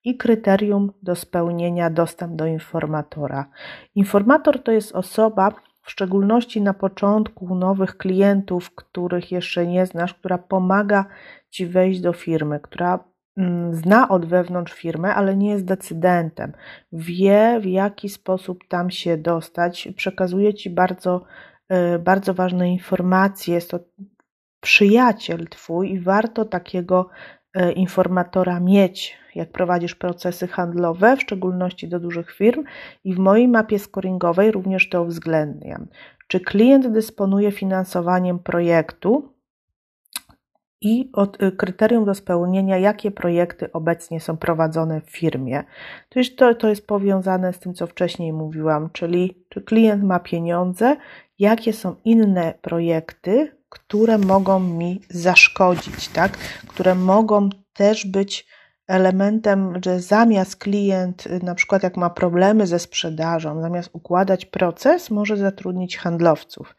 i 0.08 0.16
kryterium 0.16 0.92
do 1.02 1.16
spełnienia 1.16 1.90
dostęp 1.90 2.36
do 2.36 2.46
informatora. 2.46 3.46
Informator 3.94 4.62
to 4.62 4.72
jest 4.72 4.92
osoba, 4.92 5.52
w 5.88 5.90
szczególności 5.90 6.60
na 6.60 6.74
początku 6.74 7.54
nowych 7.54 7.96
klientów, 7.96 8.74
których 8.74 9.32
jeszcze 9.32 9.66
nie 9.66 9.86
znasz, 9.86 10.14
która 10.14 10.38
pomaga 10.38 11.04
ci 11.50 11.66
wejść 11.66 12.00
do 12.00 12.12
firmy, 12.12 12.60
która 12.60 13.04
mm, 13.36 13.74
zna 13.74 14.08
od 14.08 14.26
wewnątrz 14.26 14.72
firmę, 14.72 15.14
ale 15.14 15.36
nie 15.36 15.50
jest 15.50 15.64
decydentem. 15.64 16.52
Wie, 16.92 17.60
w 17.60 17.66
jaki 17.66 18.08
sposób 18.08 18.58
tam 18.68 18.90
się 18.90 19.16
dostać, 19.16 19.88
przekazuje 19.96 20.54
ci 20.54 20.70
bardzo, 20.70 21.24
y, 21.72 21.98
bardzo 21.98 22.34
ważne 22.34 22.72
informacje. 22.72 23.54
Jest 23.54 23.70
to 23.70 23.80
przyjaciel 24.60 25.46
twój 25.48 25.92
i 25.92 26.00
warto 26.00 26.44
takiego 26.44 27.08
y, 27.56 27.72
informatora 27.72 28.60
mieć 28.60 29.18
jak 29.38 29.52
prowadzisz 29.52 29.94
procesy 29.94 30.46
handlowe, 30.48 31.16
w 31.16 31.22
szczególności 31.22 31.88
do 31.88 32.00
dużych 32.00 32.30
firm, 32.30 32.64
i 33.04 33.14
w 33.14 33.18
mojej 33.18 33.48
mapie 33.48 33.78
scoringowej 33.78 34.52
również 34.52 34.88
to 34.88 35.02
uwzględniam. 35.02 35.86
Czy 36.28 36.40
klient 36.40 36.88
dysponuje 36.88 37.52
finansowaniem 37.52 38.38
projektu? 38.38 39.32
I 40.80 41.10
od, 41.12 41.42
y, 41.42 41.52
kryterium 41.52 42.04
do 42.04 42.14
spełnienia, 42.14 42.78
jakie 42.78 43.10
projekty 43.10 43.72
obecnie 43.72 44.20
są 44.20 44.36
prowadzone 44.36 45.00
w 45.00 45.10
firmie. 45.10 45.64
To 46.36 46.54
to 46.54 46.68
jest 46.68 46.86
powiązane 46.86 47.52
z 47.52 47.58
tym, 47.58 47.74
co 47.74 47.86
wcześniej 47.86 48.32
mówiłam, 48.32 48.90
czyli 48.92 49.44
czy 49.48 49.62
klient 49.62 50.04
ma 50.04 50.20
pieniądze, 50.20 50.96
jakie 51.38 51.72
są 51.72 51.96
inne 52.04 52.54
projekty, 52.62 53.58
które 53.68 54.18
mogą 54.18 54.60
mi 54.60 55.00
zaszkodzić, 55.10 56.08
tak? 56.08 56.32
które 56.68 56.94
mogą 56.94 57.48
też 57.72 58.06
być 58.06 58.46
elementem, 58.88 59.74
że 59.84 60.00
zamiast 60.00 60.56
klient, 60.56 61.26
y, 61.26 61.40
na 61.44 61.54
przykład 61.54 61.82
jak 61.82 61.96
ma 61.96 62.10
problemy 62.10 62.66
ze 62.66 62.78
sprzedażą, 62.78 63.62
zamiast 63.62 63.90
układać 63.92 64.44
proces, 64.44 65.10
może 65.10 65.36
zatrudnić 65.36 65.96
handlowców. 65.96 66.76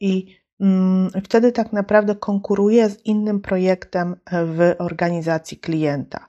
I 0.00 0.36
mm, 0.60 1.10
wtedy 1.24 1.52
tak 1.52 1.72
naprawdę 1.72 2.14
konkuruje 2.14 2.88
z 2.88 3.06
innym 3.06 3.40
projektem 3.40 4.16
w 4.32 4.74
organizacji 4.78 5.56
klienta. 5.56 6.26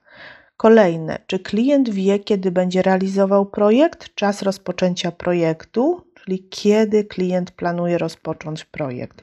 Kolejne, 0.58 1.20
czy 1.28 1.40
klient 1.40 1.90
wie, 1.90 2.20
kiedy 2.20 2.52
będzie 2.52 2.82
realizował 2.82 3.46
projekt, 3.46 4.16
czas 4.16 4.42
rozpoczęcia 4.42 5.12
projektu, 5.12 6.02
czyli 6.16 6.48
kiedy 6.50 7.04
klient 7.04 7.52
planuje 7.52 7.98
rozpocząć 7.98 8.66
projekt. 8.66 9.22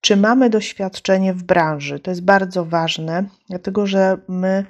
Czy 0.00 0.16
mamy 0.16 0.50
doświadczenie 0.50 1.34
w 1.34 1.42
branży? 1.42 2.00
To 2.00 2.10
jest 2.10 2.24
bardzo 2.24 2.64
ważne, 2.64 3.24
dlatego 3.48 3.86
że 3.86 4.18
my 4.28 4.64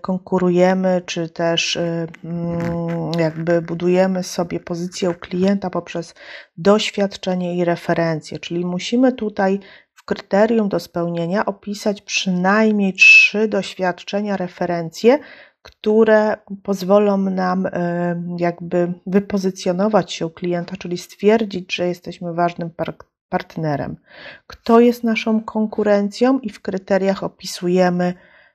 konkurujemy, 0.00 1.02
czy 1.06 1.28
też 1.28 1.76
e, 1.76 2.06
mm, 2.24 3.12
jakby 3.18 3.62
budujemy 3.62 4.22
sobie 4.22 4.60
pozycję 4.60 5.14
klienta 5.14 5.70
poprzez 5.70 6.14
doświadczenie 6.56 7.56
i 7.56 7.64
referencje, 7.64 8.38
czyli 8.38 8.64
musimy 8.64 9.12
tutaj 9.12 9.60
w 9.94 10.04
kryterium 10.04 10.68
do 10.68 10.80
spełnienia 10.80 11.46
opisać 11.46 12.02
przynajmniej 12.02 12.92
trzy 12.92 13.48
doświadczenia, 13.48 14.36
referencje, 14.36 15.18
które 15.62 16.36
pozwolą 16.62 17.18
nam 17.18 17.66
e, 17.66 18.22
jakby 18.38 18.92
wypozycjonować 19.06 20.12
się 20.12 20.26
u 20.26 20.30
klienta, 20.30 20.76
czyli 20.76 20.98
stwierdzić, 20.98 21.74
że 21.74 21.88
jesteśmy 21.88 22.34
ważnym 22.34 22.70
partnerem. 23.28 23.96
Kto 24.46 24.80
jest 24.80 25.04
naszą 25.04 25.42
konkurencją 25.42 26.38
i 26.38 26.50
w 26.50 26.60
kryteriach 26.60 27.22
opisujemy, 27.22 28.14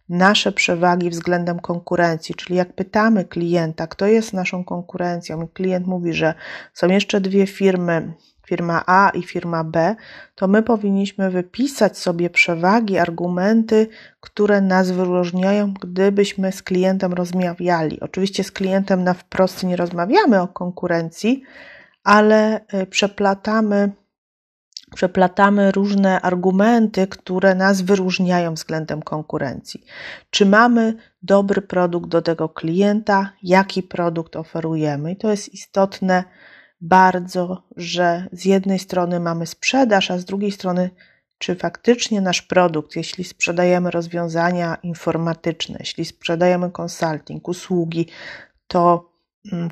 nasze 0.10 0.51
przewagi 0.51 1.10
względem 1.10 1.60
konkurencji, 1.60 2.36
czyli 2.36 2.55
jak 2.55 2.74
pytamy 2.74 3.25
klienta, 3.25 3.88
kto 3.88 4.05
jest 4.05 4.33
naszą 4.33 4.63
konkurencją, 4.63 5.41
i 5.41 5.48
klient 5.48 5.88
mówi, 5.88 6.13
że 6.13 6.33
są 6.74 6.88
jeszcze 6.88 7.22
dwie 7.22 7.48
firmy, 7.48 8.13
firma 8.48 8.83
A 8.86 9.10
i 9.10 9.24
firma 9.24 9.63
B, 9.63 9.95
to 10.36 10.48
my 10.48 10.63
powinniśmy 10.63 11.29
wypisać 11.29 11.98
sobie 11.98 12.29
przewagi, 12.29 12.98
argumenty, 12.98 13.88
które 14.19 14.62
nas 14.62 14.91
wyróżniają, 14.91 15.74
gdybyśmy 15.81 16.51
z 16.51 16.62
klientem 16.62 17.13
rozmawiali. 17.13 18.00
Oczywiście 18.00 18.43
z 18.43 18.51
klientem 18.51 19.03
na 19.03 19.13
wprost 19.13 19.63
nie 19.63 19.75
rozmawiamy 19.75 20.41
o 20.41 20.48
konkurencji, 20.48 21.43
ale 22.03 22.62
y, 22.74 22.86
przeplatamy 22.86 23.91
przeplatamy 24.93 25.71
różne 25.71 26.21
argumenty, 26.21 27.07
które 27.07 27.55
nas 27.55 27.81
wyróżniają 27.81 28.53
względem 28.53 29.01
konkurencji. 29.01 29.83
Czy 30.29 30.45
mamy 30.45 30.95
dobry 31.21 31.62
produkt 31.62 32.09
do 32.09 32.21
tego 32.21 32.50
klienta, 32.50 33.33
jaki 33.43 33.83
produkt 33.83 34.35
oferujemy? 34.35 35.12
I 35.12 35.17
to 35.17 35.31
jest 35.31 35.53
istotne 35.53 36.23
bardzo, 36.81 37.63
że 37.75 38.27
z 38.31 38.45
jednej 38.45 38.79
strony 38.79 39.19
mamy 39.19 39.45
sprzedaż, 39.45 40.12
a 40.12 40.17
z 40.17 40.25
drugiej 40.25 40.51
strony, 40.51 40.89
czy 41.38 41.55
faktycznie 41.55 42.21
nasz 42.21 42.41
produkt, 42.41 42.95
jeśli 42.95 43.23
sprzedajemy 43.23 43.91
rozwiązania 43.91 44.77
informatyczne, 44.83 45.75
jeśli 45.79 46.05
sprzedajemy 46.05 46.71
konsulting, 46.71 47.47
usługi, 47.47 48.07
to 48.67 49.12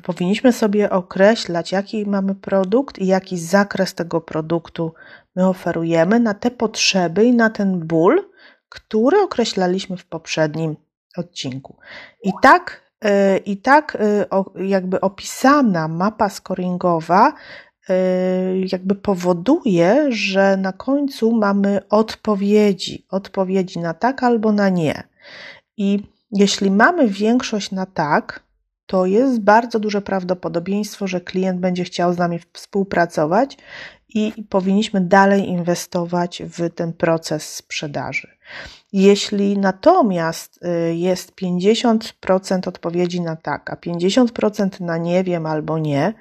powinniśmy 0.02 0.52
sobie 0.52 0.90
określać, 0.90 1.72
jaki 1.72 2.06
mamy 2.06 2.34
produkt 2.34 2.98
i 2.98 3.06
jaki 3.06 3.38
zakres 3.38 3.94
tego 3.94 4.20
produktu 4.20 4.94
my 5.36 5.48
oferujemy 5.48 6.20
na 6.20 6.34
te 6.34 6.50
potrzeby 6.50 7.24
i 7.24 7.32
na 7.32 7.50
ten 7.50 7.80
ból, 7.86 8.24
który 8.68 9.20
określaliśmy 9.20 9.96
w 9.96 10.04
poprzednim 10.04 10.76
odcinku. 11.16 11.76
I 12.22 12.30
tak, 12.42 12.82
y, 13.04 13.38
i 13.38 13.56
tak 13.56 13.98
y, 14.56 14.64
jakby 14.64 15.00
opisana 15.00 15.88
mapa 15.88 16.28
scoringowa 16.28 17.32
jakby 18.72 18.94
powoduje, 18.94 20.06
że 20.12 20.56
na 20.56 20.72
końcu 20.72 21.32
mamy 21.32 21.80
odpowiedzi, 21.88 23.06
odpowiedzi 23.10 23.78
na 23.78 23.94
tak 23.94 24.22
albo 24.22 24.52
na 24.52 24.68
nie. 24.68 25.02
I 25.76 26.02
jeśli 26.32 26.70
mamy 26.70 27.08
większość 27.08 27.70
na 27.70 27.86
tak, 27.86 28.42
to 28.92 29.06
jest 29.06 29.40
bardzo 29.40 29.78
duże 29.80 30.02
prawdopodobieństwo, 30.02 31.06
że 31.06 31.20
klient 31.20 31.60
będzie 31.60 31.84
chciał 31.84 32.12
z 32.12 32.18
nami 32.18 32.40
współpracować 32.52 33.56
i 34.08 34.32
powinniśmy 34.48 35.00
dalej 35.00 35.48
inwestować 35.48 36.42
w 36.42 36.70
ten 36.74 36.92
proces 36.92 37.54
sprzedaży. 37.54 38.28
Jeśli 38.92 39.58
natomiast 39.58 40.60
y, 40.90 40.94
jest 40.94 41.32
50% 41.34 42.68
odpowiedzi 42.68 43.20
na 43.20 43.36
tak, 43.36 43.70
a 43.70 43.76
50% 43.76 44.80
na 44.80 44.96
nie 44.96 45.24
wiem 45.24 45.46
albo 45.46 45.78
nie, 45.78 46.14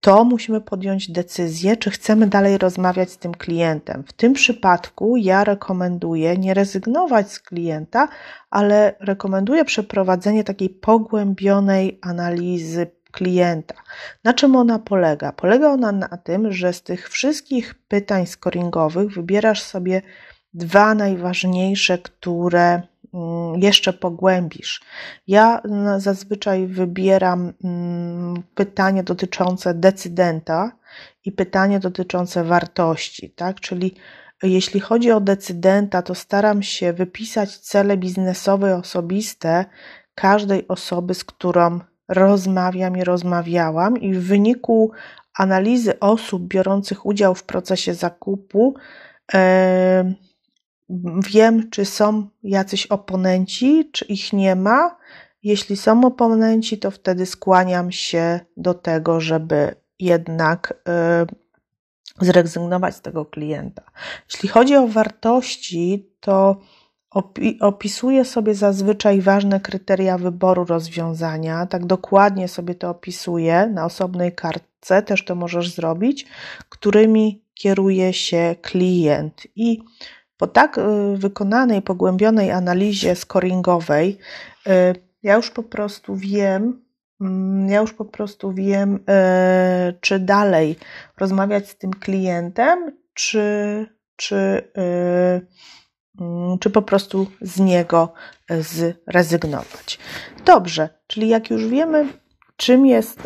to 0.00 0.24
musimy 0.24 0.60
podjąć 0.60 1.10
decyzję, 1.10 1.76
czy 1.76 1.90
chcemy 1.90 2.26
dalej 2.26 2.58
rozmawiać 2.58 3.10
z 3.10 3.18
tym 3.18 3.34
klientem. 3.34 4.04
W 4.06 4.12
tym 4.12 4.32
przypadku 4.32 5.16
ja 5.16 5.44
rekomenduję 5.44 6.36
nie 6.36 6.54
rezygnować 6.54 7.32
z 7.32 7.40
klienta, 7.40 8.08
ale 8.50 8.94
rekomenduję 9.00 9.64
przeprowadzenie 9.64 10.44
takiej 10.44 10.70
pogłębionej 10.70 11.98
analizy 12.02 12.86
klienta. 13.12 13.74
Na 14.24 14.34
czym 14.34 14.56
ona 14.56 14.78
polega? 14.78 15.32
Polega 15.32 15.68
ona 15.68 15.92
na 15.92 16.08
tym, 16.08 16.52
że 16.52 16.72
z 16.72 16.82
tych 16.82 17.08
wszystkich 17.08 17.74
pytań 17.88 18.26
scoringowych 18.26 19.12
wybierasz 19.12 19.62
sobie 19.62 20.02
dwa 20.54 20.94
najważniejsze, 20.94 21.98
które 21.98 22.82
jeszcze 23.56 23.92
pogłębisz. 23.92 24.80
Ja 25.26 25.60
mm, 25.60 26.00
zazwyczaj 26.00 26.66
wybieram 26.66 27.52
mm, 27.64 28.42
pytanie 28.54 29.02
dotyczące 29.02 29.74
decydenta 29.74 30.72
i 31.24 31.32
pytanie 31.32 31.80
dotyczące 31.80 32.44
wartości, 32.44 33.30
tak? 33.30 33.60
Czyli 33.60 33.94
jeśli 34.42 34.80
chodzi 34.80 35.12
o 35.12 35.20
decydenta, 35.20 36.02
to 36.02 36.14
staram 36.14 36.62
się 36.62 36.92
wypisać 36.92 37.58
cele 37.58 37.96
biznesowe, 37.96 38.76
osobiste 38.76 39.64
każdej 40.14 40.68
osoby, 40.68 41.14
z 41.14 41.24
którą 41.24 41.80
rozmawiam 42.08 42.96
i 42.96 43.04
rozmawiałam, 43.04 43.96
i 44.00 44.14
w 44.14 44.26
wyniku 44.26 44.90
analizy 45.38 46.00
osób 46.00 46.42
biorących 46.42 47.06
udział 47.06 47.34
w 47.34 47.44
procesie 47.44 47.94
zakupu, 47.94 48.74
wiem, 51.30 51.70
czy 51.70 51.84
są 51.84 52.28
jacyś 52.42 52.86
oponenci, 52.86 53.90
czy 53.92 54.04
ich 54.04 54.32
nie 54.32 54.56
ma. 54.56 54.96
Jeśli 55.42 55.76
są 55.76 56.04
oponenci, 56.04 56.78
to 56.78 56.90
wtedy 56.90 57.26
skłaniam 57.26 57.92
się 57.92 58.40
do 58.56 58.74
tego, 58.74 59.20
żeby 59.20 59.74
jednak 59.98 60.82
zrezygnować 62.20 62.96
z 62.96 63.00
tego 63.00 63.24
klienta. 63.24 63.82
Jeśli 64.32 64.48
chodzi 64.48 64.76
o 64.76 64.88
wartości, 64.88 66.10
to 66.20 66.56
opisuję 67.60 68.24
sobie 68.24 68.54
zazwyczaj 68.54 69.20
ważne 69.20 69.60
kryteria 69.60 70.18
wyboru 70.18 70.64
rozwiązania. 70.64 71.66
Tak 71.66 71.86
dokładnie 71.86 72.48
sobie 72.48 72.74
to 72.74 72.90
opisuję 72.90 73.66
na 73.66 73.84
osobnej 73.84 74.34
kartce, 74.34 75.02
też 75.02 75.24
to 75.24 75.34
możesz 75.34 75.74
zrobić, 75.74 76.26
którymi 76.68 77.44
kieruje 77.54 78.12
się 78.12 78.56
klient. 78.62 79.46
I 79.56 79.78
po 80.36 80.46
tak 80.46 80.78
y, 80.78 80.82
wykonanej, 81.16 81.82
pogłębionej 81.82 82.50
analizie 82.50 83.16
scoringowej, 83.16 84.18
y, 84.66 84.70
ja 85.22 85.36
już 85.36 85.50
po 85.50 85.62
prostu 85.62 86.16
wiem, 86.16 86.84
mm, 87.20 87.68
ja 87.68 87.80
już 87.80 87.92
po 87.92 88.04
prostu 88.04 88.52
wiem, 88.52 88.94
y, 88.96 89.00
czy 90.00 90.18
dalej 90.18 90.76
rozmawiać 91.18 91.68
z 91.68 91.78
tym 91.78 91.90
klientem, 91.90 92.92
czy, 93.14 93.86
czy, 94.16 94.62
mm, 96.20 96.58
czy 96.60 96.70
po 96.70 96.82
prostu 96.82 97.26
z 97.40 97.60
niego 97.60 98.12
zrezygnować. 98.50 99.98
Dobrze, 100.44 100.88
czyli 101.06 101.28
jak 101.28 101.50
już 101.50 101.66
wiemy, 101.66 102.06
czym 102.56 102.86
jest, 102.86 103.22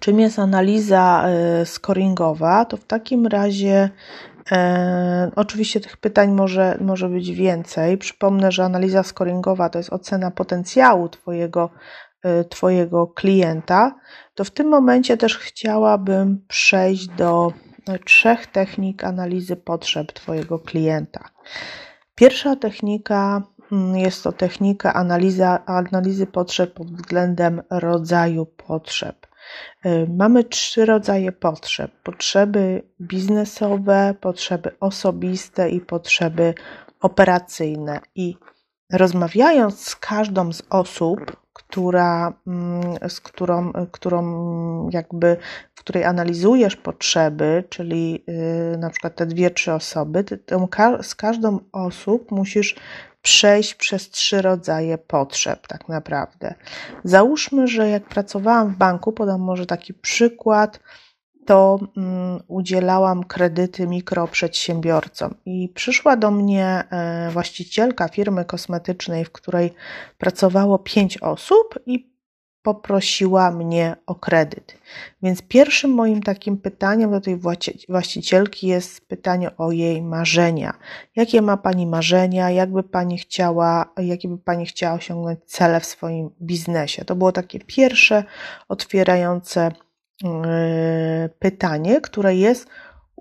czym 0.00 0.20
jest 0.20 0.38
analiza 0.38 1.26
scoringowa, 1.64 2.64
to 2.64 2.76
w 2.76 2.84
takim 2.84 3.26
razie 3.26 3.90
E, 4.52 5.30
oczywiście 5.36 5.80
tych 5.80 5.96
pytań 5.96 6.32
może, 6.32 6.78
może 6.80 7.08
być 7.08 7.30
więcej. 7.30 7.98
Przypomnę, 7.98 8.52
że 8.52 8.64
analiza 8.64 9.02
scoringowa 9.02 9.68
to 9.68 9.78
jest 9.78 9.92
ocena 9.92 10.30
potencjału 10.30 11.08
Twojego, 11.08 11.70
e, 12.22 12.44
twojego 12.44 13.06
klienta. 13.06 13.94
To 14.34 14.44
w 14.44 14.50
tym 14.50 14.68
momencie 14.68 15.16
też 15.16 15.38
chciałabym 15.38 16.44
przejść 16.48 17.08
do 17.08 17.52
trzech 18.04 18.46
technik 18.46 19.04
analizy 19.04 19.56
potrzeb 19.56 20.12
Twojego 20.12 20.58
klienta. 20.58 21.28
Pierwsza 22.14 22.56
technika 22.56 23.42
mm, 23.72 23.96
jest 23.96 24.24
to 24.24 24.32
technika 24.32 24.94
analiza, 24.94 25.64
analizy 25.66 26.26
potrzeb 26.26 26.74
pod 26.74 26.92
względem 26.92 27.62
rodzaju 27.70 28.46
potrzeb. 28.46 29.29
Y, 29.86 30.06
mamy 30.16 30.44
trzy 30.44 30.84
rodzaje 30.84 31.32
potrzeb: 31.32 31.90
potrzeby 32.02 32.82
biznesowe, 33.00 34.14
potrzeby 34.20 34.70
osobiste 34.80 35.70
i 35.70 35.80
potrzeby 35.80 36.54
operacyjne. 37.00 38.00
I 38.14 38.36
rozmawiając 38.92 39.80
z 39.88 39.96
każdą 39.96 40.52
z 40.52 40.62
osób, 40.70 41.36
która, 41.52 42.32
mm, 42.46 42.82
z 43.08 43.20
którą, 43.20 43.72
którą 43.92 44.90
jakby, 44.92 45.36
w 45.74 45.80
której 45.80 46.04
analizujesz 46.04 46.76
potrzeby, 46.76 47.64
czyli 47.68 48.24
y, 48.74 48.78
na 48.78 48.90
przykład 48.90 49.14
te 49.14 49.26
dwie, 49.26 49.50
trzy 49.50 49.72
osoby, 49.72 50.24
ty, 50.24 50.38
z 51.02 51.14
każdą 51.14 51.58
osób 51.72 52.30
musisz 52.30 52.76
przejść 53.22 53.74
przez 53.74 54.10
trzy 54.10 54.42
rodzaje 54.42 54.98
potrzeb, 54.98 55.66
tak 55.66 55.88
naprawdę. 55.88 56.54
Załóżmy, 57.04 57.68
że 57.68 57.88
jak 57.88 58.04
pracowałam 58.04 58.68
w 58.68 58.76
banku, 58.76 59.12
podam 59.12 59.40
może 59.40 59.66
taki 59.66 59.94
przykład, 59.94 60.80
to 61.46 61.78
um, 61.96 62.40
udzielałam 62.48 63.24
kredyty 63.24 63.86
mikroprzedsiębiorcom 63.86 65.34
i 65.46 65.68
przyszła 65.68 66.16
do 66.16 66.30
mnie 66.30 66.84
e, 66.90 67.30
właścicielka 67.30 68.08
firmy 68.08 68.44
kosmetycznej, 68.44 69.24
w 69.24 69.32
której 69.32 69.72
pracowało 70.18 70.78
pięć 70.78 71.18
osób 71.18 71.78
i 71.86 72.09
poprosiła 72.62 73.50
mnie 73.50 73.96
o 74.06 74.14
kredyt. 74.14 74.78
Więc 75.22 75.42
pierwszym 75.42 75.90
moim 75.90 76.22
takim 76.22 76.58
pytaniem 76.58 77.10
do 77.10 77.20
tej 77.20 77.40
właścicielki 77.88 78.66
jest 78.66 79.08
pytanie 79.08 79.56
o 79.56 79.72
jej 79.72 80.02
marzenia. 80.02 80.74
Jakie 81.16 81.42
ma 81.42 81.56
Pani 81.56 81.86
marzenia? 81.86 82.50
Jakby 82.50 82.82
Pani 82.82 83.18
chciała, 83.18 83.92
jakie 83.96 84.28
by 84.28 84.38
Pani 84.38 84.66
chciała 84.66 84.94
osiągnąć 84.94 85.38
cele 85.46 85.80
w 85.80 85.86
swoim 85.86 86.30
biznesie? 86.42 87.04
To 87.04 87.16
było 87.16 87.32
takie 87.32 87.60
pierwsze 87.60 88.24
otwierające 88.68 89.72
yy, 90.22 90.30
pytanie, 91.38 92.00
które 92.00 92.36
jest 92.36 92.68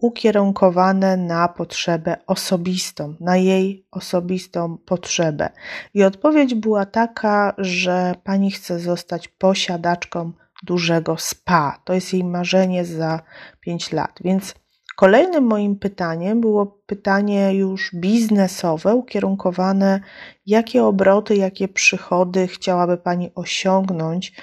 ukierunkowane 0.02 1.18
na 1.18 1.48
potrzebę 1.48 2.18
osobistą, 2.28 3.16
na 3.20 3.38
jej 3.38 3.86
osobistą 3.92 4.78
potrzebę. 4.78 5.50
I 5.94 6.04
odpowiedź 6.04 6.56
była 6.56 6.86
taka, 6.86 7.54
że 7.58 8.16
pani 8.24 8.52
chce 8.52 8.80
zostać 8.80 9.28
posiadaczką 9.28 10.32
dużego 10.64 11.18
spa. 11.18 11.80
To 11.84 11.94
jest 11.94 12.14
jej 12.14 12.24
marzenie 12.24 12.86
za 12.86 13.20
5 13.60 13.92
lat. 13.92 14.20
Więc 14.24 14.56
kolejnym 14.96 15.44
moim 15.44 15.76
pytaniem 15.76 16.42
było 16.42 16.66
pytanie 16.66 17.54
już 17.54 17.92
biznesowe, 17.96 18.96
ukierunkowane, 18.96 20.00
jakie 20.46 20.84
obroty, 20.84 21.36
jakie 21.36 21.68
przychody 21.68 22.48
chciałaby 22.48 22.98
pani 22.98 23.32
osiągnąć, 23.36 24.34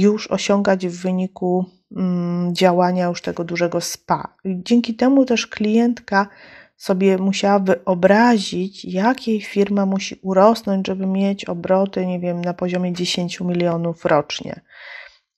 już 0.00 0.30
osiągać 0.30 0.86
w 0.86 1.02
wyniku 1.02 1.66
Mm, 1.96 2.54
działania 2.54 3.06
już 3.06 3.22
tego 3.22 3.44
dużego 3.44 3.80
spa. 3.80 4.34
Dzięki 4.44 4.94
temu 4.94 5.24
też 5.24 5.46
klientka 5.46 6.26
sobie 6.76 7.18
musiała 7.18 7.58
wyobrazić, 7.58 8.84
jakiej 8.84 9.40
firma 9.40 9.86
musi 9.86 10.18
urosnąć, 10.22 10.86
żeby 10.86 11.06
mieć 11.06 11.44
obroty, 11.44 12.06
nie 12.06 12.20
wiem, 12.20 12.40
na 12.40 12.54
poziomie 12.54 12.92
10 12.92 13.40
milionów 13.40 14.04
rocznie. 14.04 14.60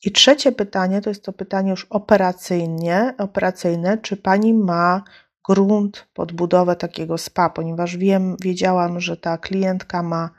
I 0.04 0.12
trzecie 0.12 0.52
pytanie 0.52 1.00
to 1.00 1.10
jest 1.10 1.24
to 1.24 1.32
pytanie 1.32 1.70
już 1.70 1.86
operacyjnie, 1.90 3.14
operacyjne, 3.18 3.98
czy 3.98 4.16
pani 4.16 4.54
ma 4.54 5.02
grunt 5.48 6.08
pod 6.14 6.32
budowę 6.32 6.76
takiego 6.76 7.18
spa, 7.18 7.50
ponieważ 7.50 7.96
wiem, 7.96 8.36
wiedziałam, 8.40 9.00
że 9.00 9.16
ta 9.16 9.38
klientka 9.38 10.02
ma 10.02 10.30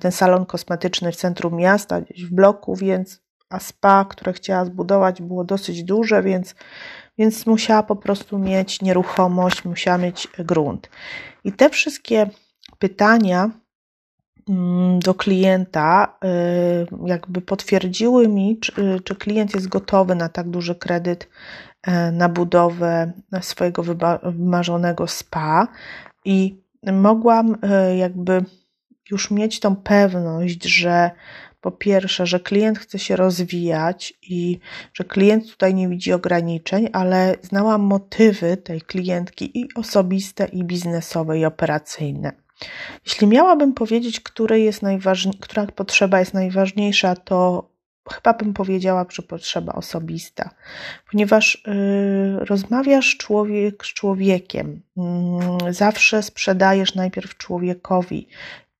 ten 0.00 0.12
salon 0.12 0.46
kosmetyczny 0.46 1.12
w 1.12 1.16
centrum 1.16 1.56
miasta, 1.56 2.00
gdzieś 2.00 2.24
w 2.24 2.34
bloku, 2.34 2.76
więc 2.76 3.24
a 3.50 3.58
spa, 3.58 4.04
które 4.04 4.32
chciała 4.32 4.64
zbudować, 4.64 5.22
było 5.22 5.44
dosyć 5.44 5.84
duże, 5.84 6.22
więc, 6.22 6.54
więc 7.18 7.46
musiała 7.46 7.82
po 7.82 7.96
prostu 7.96 8.38
mieć 8.38 8.82
nieruchomość, 8.82 9.64
musiała 9.64 9.98
mieć 9.98 10.28
grunt. 10.38 10.90
I 11.44 11.52
te 11.52 11.70
wszystkie 11.70 12.30
pytania 12.78 13.50
mm, 14.48 14.98
do 14.98 15.14
klienta, 15.14 16.18
y, 16.24 17.08
jakby 17.08 17.40
potwierdziły 17.40 18.28
mi, 18.28 18.58
czy, 18.58 19.00
czy 19.04 19.16
klient 19.16 19.54
jest 19.54 19.68
gotowy 19.68 20.14
na 20.14 20.28
tak 20.28 20.48
duży 20.48 20.74
kredyt 20.74 21.28
e, 21.82 22.12
na 22.12 22.28
budowę 22.28 23.12
swojego 23.40 23.82
wymarzonego 24.22 25.06
spa 25.06 25.68
i 26.24 26.62
mogłam 26.92 27.56
e, 27.62 27.96
jakby 27.96 28.44
już 29.10 29.30
mieć 29.30 29.60
tą 29.60 29.76
pewność, 29.76 30.64
że 30.64 31.10
po 31.60 31.70
pierwsze, 31.70 32.26
że 32.26 32.40
klient 32.40 32.78
chce 32.78 32.98
się 32.98 33.16
rozwijać 33.16 34.14
i 34.22 34.58
że 34.94 35.04
klient 35.04 35.50
tutaj 35.50 35.74
nie 35.74 35.88
widzi 35.88 36.12
ograniczeń, 36.12 36.88
ale 36.92 37.36
znałam 37.42 37.80
motywy 37.80 38.56
tej 38.56 38.80
klientki 38.80 39.60
i 39.60 39.68
osobiste, 39.74 40.44
i 40.44 40.64
biznesowe, 40.64 41.38
i 41.38 41.44
operacyjne. 41.44 42.32
Jeśli 43.06 43.26
miałabym 43.26 43.74
powiedzieć, 43.74 44.20
który 44.20 44.60
jest 44.60 44.82
najważniej, 44.82 45.34
która 45.40 45.66
potrzeba 45.66 46.20
jest 46.20 46.34
najważniejsza, 46.34 47.16
to 47.16 47.68
chyba 48.12 48.34
bym 48.34 48.54
powiedziała, 48.54 49.06
że 49.10 49.22
potrzeba 49.22 49.72
osobista, 49.72 50.50
ponieważ 51.10 51.62
yy, 51.66 52.44
rozmawiasz 52.44 53.16
człowiek 53.16 53.86
z 53.86 53.88
człowiekiem, 53.88 54.82
yy, 54.96 55.72
zawsze 55.72 56.22
sprzedajesz 56.22 56.94
najpierw 56.94 57.36
człowiekowi 57.36 58.28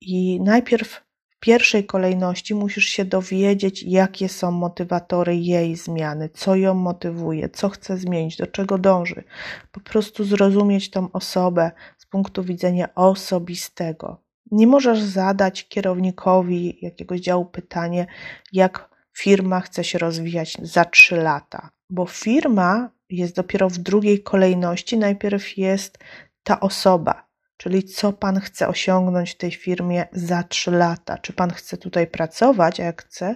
i 0.05 0.41
najpierw 0.41 1.05
w 1.29 1.39
pierwszej 1.39 1.85
kolejności 1.85 2.55
musisz 2.55 2.85
się 2.85 3.05
dowiedzieć, 3.05 3.83
jakie 3.83 4.29
są 4.29 4.51
motywatory 4.51 5.35
jej 5.35 5.75
zmiany, 5.75 6.29
co 6.29 6.55
ją 6.55 6.73
motywuje, 6.73 7.49
co 7.49 7.69
chce 7.69 7.97
zmienić, 7.97 8.37
do 8.37 8.47
czego 8.47 8.77
dąży. 8.77 9.23
Po 9.71 9.79
prostu 9.79 10.23
zrozumieć 10.23 10.89
tą 10.89 11.11
osobę 11.11 11.71
z 11.97 12.05
punktu 12.05 12.43
widzenia 12.43 12.95
osobistego. 12.95 14.23
Nie 14.51 14.67
możesz 14.67 14.99
zadać 14.99 15.67
kierownikowi 15.67 16.77
jakiegoś 16.81 17.19
działu 17.21 17.45
pytanie, 17.45 18.07
jak 18.53 18.89
firma 19.17 19.61
chce 19.61 19.83
się 19.83 19.97
rozwijać 19.97 20.57
za 20.61 20.85
trzy 20.85 21.15
lata, 21.15 21.69
bo 21.89 22.05
firma 22.05 22.89
jest 23.09 23.35
dopiero 23.35 23.69
w 23.69 23.77
drugiej 23.77 24.23
kolejności. 24.23 24.97
Najpierw 24.97 25.57
jest 25.57 25.97
ta 26.43 26.59
osoba, 26.59 27.24
czyli 27.57 27.83
co 27.83 28.13
Pan 28.13 28.39
chce 28.39 28.67
osiągnąć 28.67 29.31
w 29.31 29.37
tej 29.37 29.51
firmie 29.51 30.05
za 30.11 30.43
trzy 30.43 30.71
lata. 30.71 31.17
Czy 31.17 31.33
Pan 31.33 31.51
chce 31.51 31.77
tutaj 31.77 32.07
pracować, 32.07 32.79
a 32.79 32.83
jak 32.83 33.03
chce, 33.03 33.35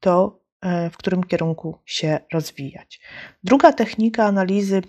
to 0.00 0.40
e, 0.60 0.90
w 0.90 0.96
którym 0.96 1.24
kierunku 1.24 1.78
się 1.84 2.18
rozwijać. 2.32 3.00
Druga 3.44 3.72
technika 3.72 4.24
analizy 4.24 4.82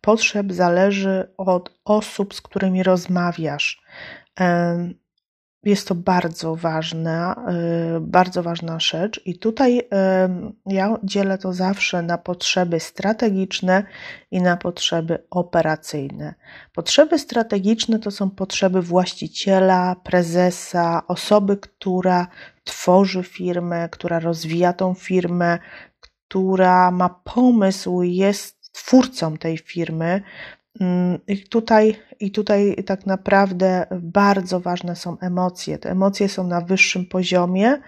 potrzeb 0.00 0.52
zależy 0.52 1.34
od 1.36 1.80
osób, 1.84 2.34
z 2.34 2.40
którymi 2.40 2.82
rozmawiasz. 2.82 3.82
Jest 5.64 5.88
to 5.88 5.94
bardzo 5.94 6.56
ważna, 6.56 7.36
y, 7.96 8.00
bardzo 8.00 8.42
ważna 8.42 8.80
rzecz, 8.80 9.20
i 9.24 9.38
tutaj 9.38 9.78
y, 9.78 9.84
ja 10.66 10.96
dzielę 11.02 11.38
to 11.38 11.52
zawsze 11.52 12.02
na 12.02 12.18
potrzeby 12.18 12.80
strategiczne 12.80 13.84
i 14.30 14.42
na 14.42 14.56
potrzeby 14.56 15.18
operacyjne. 15.30 16.34
Potrzeby 16.74 17.18
strategiczne 17.18 17.98
to 17.98 18.10
są 18.10 18.30
potrzeby 18.30 18.82
właściciela, 18.82 19.96
prezesa, 20.04 21.02
osoby, 21.08 21.56
która 21.56 22.26
tworzy 22.64 23.22
firmę, 23.22 23.88
która 23.88 24.20
rozwija 24.20 24.72
tą 24.72 24.94
firmę, 24.94 25.58
która 26.00 26.90
ma 26.90 27.08
pomysł, 27.08 28.02
jest 28.02 28.72
twórcą 28.72 29.36
tej 29.36 29.58
firmy, 29.58 30.22
I 31.28 31.48
tutaj, 31.48 31.96
I 32.20 32.30
tutaj 32.30 32.76
tak 32.86 33.06
naprawdę 33.06 33.86
bardzo 34.00 34.60
ważne 34.60 34.96
są 34.96 35.18
emocje. 35.18 35.78
Te 35.78 35.90
emocje 35.90 36.28
są 36.28 36.46
na 36.46 36.60
wyższym 36.60 37.06
poziomie, 37.06 37.78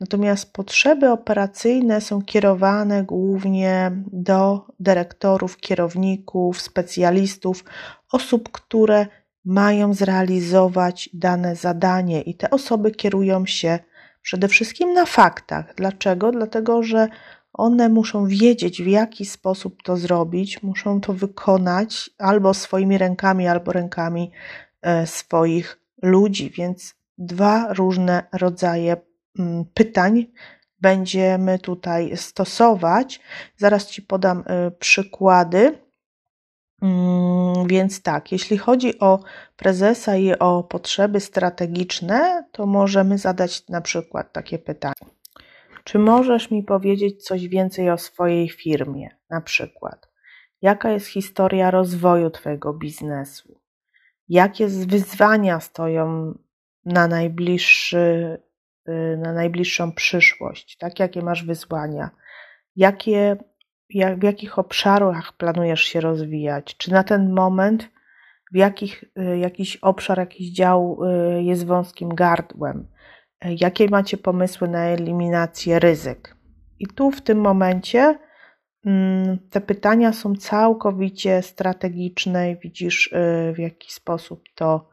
natomiast 0.00 0.52
potrzeby 0.52 1.10
operacyjne 1.10 2.00
są 2.00 2.22
kierowane 2.22 3.04
głównie 3.04 3.92
do 4.12 4.66
dyrektorów, 4.80 5.56
kierowników, 5.56 6.60
specjalistów, 6.60 7.64
osób, 8.12 8.50
które 8.50 9.06
mają 9.44 9.94
zrealizować 9.94 11.10
dane 11.12 11.56
zadanie, 11.56 12.22
i 12.22 12.34
te 12.34 12.50
osoby 12.50 12.90
kierują 12.90 13.46
się 13.46 13.78
przede 14.22 14.48
wszystkim 14.48 14.94
na 14.94 15.06
faktach. 15.06 15.74
Dlaczego? 15.76 16.32
Dlatego, 16.32 16.82
że 16.82 17.08
one 17.56 17.88
muszą 17.88 18.26
wiedzieć, 18.26 18.82
w 18.82 18.86
jaki 18.86 19.24
sposób 19.24 19.82
to 19.82 19.96
zrobić, 19.96 20.62
muszą 20.62 21.00
to 21.00 21.12
wykonać 21.12 22.10
albo 22.18 22.54
swoimi 22.54 22.98
rękami, 22.98 23.48
albo 23.48 23.72
rękami 23.72 24.30
e, 24.82 25.06
swoich 25.06 25.80
ludzi. 26.02 26.50
Więc 26.50 26.94
dwa 27.18 27.72
różne 27.72 28.22
rodzaje 28.32 28.96
mm, 29.38 29.64
pytań 29.74 30.26
będziemy 30.80 31.58
tutaj 31.58 32.16
stosować. 32.16 33.20
Zaraz 33.56 33.86
Ci 33.86 34.02
podam 34.02 34.44
e, 34.46 34.70
przykłady. 34.70 35.78
Mm, 36.82 37.66
więc 37.66 38.02
tak, 38.02 38.32
jeśli 38.32 38.58
chodzi 38.58 38.98
o 38.98 39.20
prezesa 39.56 40.16
i 40.16 40.38
o 40.38 40.62
potrzeby 40.62 41.20
strategiczne, 41.20 42.44
to 42.52 42.66
możemy 42.66 43.18
zadać 43.18 43.68
na 43.68 43.80
przykład 43.80 44.32
takie 44.32 44.58
pytanie. 44.58 45.15
Czy 45.86 45.98
możesz 45.98 46.50
mi 46.50 46.62
powiedzieć 46.62 47.24
coś 47.24 47.48
więcej 47.48 47.90
o 47.90 47.98
swojej 47.98 48.48
firmie? 48.48 49.08
Na 49.30 49.40
przykład, 49.40 50.08
jaka 50.62 50.90
jest 50.90 51.06
historia 51.06 51.70
rozwoju 51.70 52.30
Twojego 52.30 52.74
biznesu? 52.74 53.60
Jakie 54.28 54.66
wyzwania 54.66 55.60
stoją 55.60 56.34
na, 56.84 57.08
najbliższy, 57.08 58.38
y, 58.88 59.16
na 59.16 59.32
najbliższą 59.32 59.92
przyszłość? 59.92 60.76
Tak, 60.76 60.98
jakie 61.00 61.22
masz 61.22 61.44
wyzwania? 61.44 62.10
Jakie, 62.76 63.36
jak, 63.90 64.18
w 64.18 64.22
jakich 64.22 64.58
obszarach 64.58 65.36
planujesz 65.36 65.82
się 65.82 66.00
rozwijać? 66.00 66.76
Czy 66.76 66.92
na 66.92 67.04
ten 67.04 67.32
moment 67.32 67.88
w 68.52 68.56
jakich, 68.56 69.04
y, 69.18 69.38
jakiś 69.38 69.76
obszar, 69.76 70.18
jakiś 70.18 70.52
dział 70.52 70.98
y, 71.38 71.42
jest 71.42 71.66
wąskim 71.66 72.14
gardłem? 72.14 72.88
Jakie 73.44 73.88
macie 73.88 74.16
pomysły 74.16 74.68
na 74.68 74.84
eliminację 74.84 75.78
ryzyk. 75.78 76.36
I 76.78 76.86
tu 76.86 77.10
w 77.10 77.22
tym 77.22 77.40
momencie 77.40 78.18
mm, 78.86 79.38
te 79.50 79.60
pytania 79.60 80.12
są 80.12 80.36
całkowicie 80.36 81.42
strategiczne 81.42 82.50
i 82.50 82.56
widzisz, 82.56 83.06
y, 83.06 83.52
w 83.52 83.58
jaki 83.58 83.92
sposób 83.92 84.42
to 84.54 84.88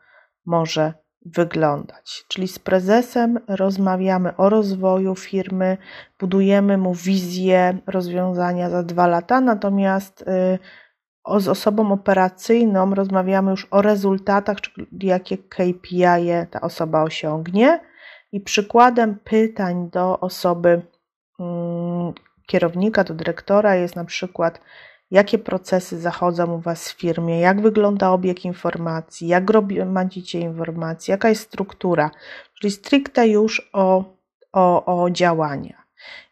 może 0.45 0.93
wyglądać. 1.25 2.25
Czyli 2.27 2.47
z 2.47 2.60
prezesem 2.60 3.39
rozmawiamy 3.47 4.36
o 4.38 4.49
rozwoju 4.49 5.15
firmy, 5.15 5.77
budujemy 6.19 6.77
mu 6.77 6.93
wizję 6.93 7.77
rozwiązania 7.88 8.69
za 8.69 8.84
dwa 8.84 9.08
lata, 9.08 9.41
natomiast 9.41 10.21
y, 10.21 11.39
z 11.39 11.47
osobą 11.47 11.91
operacyjną 11.91 12.95
rozmawiamy 12.95 13.51
już 13.51 13.67
o 13.71 13.82
rezultatach, 13.82 14.62
czyli 14.62 14.88
jakie 15.01 15.38
KPI 15.38 16.03
ta 16.51 16.62
osoba 16.62 17.03
osiągnie 17.03 17.92
i 18.33 18.41
przykładem 18.41 19.19
pytań 19.23 19.89
do 19.89 20.19
osoby 20.19 20.81
mm, 21.39 22.13
kierownika, 22.47 23.03
do 23.03 23.13
dyrektora 23.13 23.75
jest 23.75 23.95
na 23.95 24.05
przykład, 24.05 24.61
jakie 25.11 25.37
procesy 25.37 25.99
zachodzą 25.99 26.53
u 26.53 26.59
Was 26.59 26.89
w 26.89 26.97
firmie, 26.99 27.39
jak 27.39 27.61
wygląda 27.61 28.11
obieg 28.11 28.45
informacji, 28.45 29.27
jak 29.27 29.43
macie 29.85 30.39
informacji, 30.39 31.11
jaka 31.11 31.29
jest 31.29 31.41
struktura, 31.41 32.11
czyli 32.53 32.71
stricte 32.71 33.27
już 33.27 33.69
o, 33.73 34.03
o, 34.53 35.03
o 35.03 35.09
działania. 35.09 35.83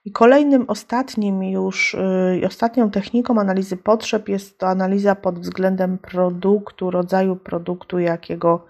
I 0.05 0.11
kolejnym, 0.11 0.65
ostatnim 0.67 1.43
już, 1.43 1.97
yy, 2.39 2.47
ostatnią 2.47 2.91
techniką 2.91 3.39
analizy 3.39 3.77
potrzeb 3.77 4.29
jest 4.29 4.57
to 4.57 4.67
analiza 4.67 5.15
pod 5.15 5.39
względem 5.39 5.97
produktu, 5.97 6.91
rodzaju 6.91 7.35
produktu, 7.35 7.99
jakiego 7.99 8.65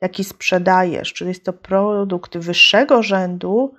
jaki 0.00 0.24
sprzedajesz, 0.24 1.12
czy 1.12 1.24
jest 1.24 1.44
to 1.44 1.52
produkt 1.52 2.38
wyższego 2.38 3.02
rzędu, 3.02 3.74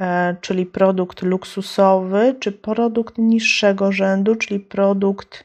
e, 0.00 0.36
czyli 0.40 0.66
produkt 0.66 1.22
luksusowy, 1.22 2.34
czy 2.40 2.52
produkt 2.52 3.18
niższego 3.18 3.92
rzędu, 3.92 4.36
czyli 4.36 4.60
produkt 4.60 5.44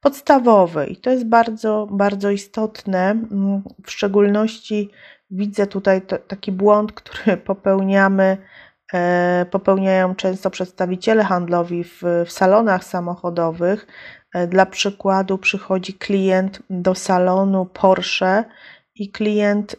podstawowy. 0.00 0.86
I 0.86 0.96
to 0.96 1.10
jest 1.10 1.26
bardzo, 1.26 1.88
bardzo 1.90 2.30
istotne. 2.30 3.10
Mm, 3.10 3.62
w 3.86 3.90
szczególności 3.90 4.90
widzę 5.30 5.66
tutaj 5.66 6.02
taki 6.28 6.52
błąd, 6.52 6.92
który 6.92 7.36
popełniamy, 7.50 8.36
e, 8.92 9.46
popełniają 9.50 10.14
często 10.14 10.50
przedstawiciele 10.50 11.24
handlowi 11.24 11.84
w, 11.84 12.02
w 12.26 12.32
salonach 12.32 12.84
samochodowych. 12.84 13.86
E, 14.34 14.46
dla 14.46 14.66
przykładu 14.66 15.38
przychodzi 15.38 15.94
klient 15.94 16.62
do 16.70 16.94
salonu 16.94 17.66
Porsche 17.66 18.44
i 18.98 19.10
klient, 19.10 19.76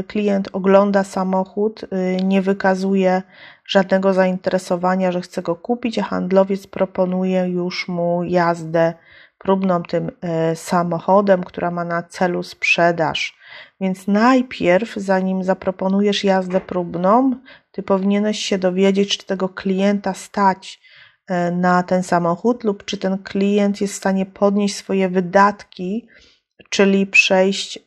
y, 0.00 0.02
klient 0.02 0.48
ogląda 0.52 1.04
samochód, 1.04 1.82
y, 1.82 2.22
nie 2.24 2.42
wykazuje 2.42 3.22
żadnego 3.66 4.12
zainteresowania, 4.12 5.12
że 5.12 5.20
chce 5.20 5.42
go 5.42 5.56
kupić, 5.56 5.98
a 5.98 6.02
handlowiec 6.02 6.66
proponuje 6.66 7.48
już 7.48 7.88
mu 7.88 8.24
jazdę 8.24 8.94
próbną 9.38 9.82
tym 9.82 10.10
e, 10.20 10.56
samochodem, 10.56 11.44
która 11.44 11.70
ma 11.70 11.84
na 11.84 12.02
celu 12.02 12.42
sprzedaż. 12.42 13.38
Więc 13.80 14.06
najpierw, 14.06 14.94
zanim 14.94 15.44
zaproponujesz 15.44 16.24
jazdę 16.24 16.60
próbną, 16.60 17.36
ty 17.72 17.82
powinieneś 17.82 18.38
się 18.38 18.58
dowiedzieć, 18.58 19.18
czy 19.18 19.26
tego 19.26 19.48
klienta 19.48 20.14
stać 20.14 20.80
na 21.52 21.82
ten 21.82 22.02
samochód, 22.02 22.64
lub 22.64 22.84
czy 22.84 22.98
ten 22.98 23.18
klient 23.18 23.80
jest 23.80 23.94
w 23.94 23.96
stanie 23.96 24.26
podnieść 24.26 24.76
swoje 24.76 25.08
wydatki, 25.08 26.08
czyli 26.68 27.06
przejść 27.06 27.78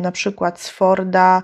na 0.00 0.12
przykład 0.12 0.60
z 0.60 0.70
Forda 0.70 1.42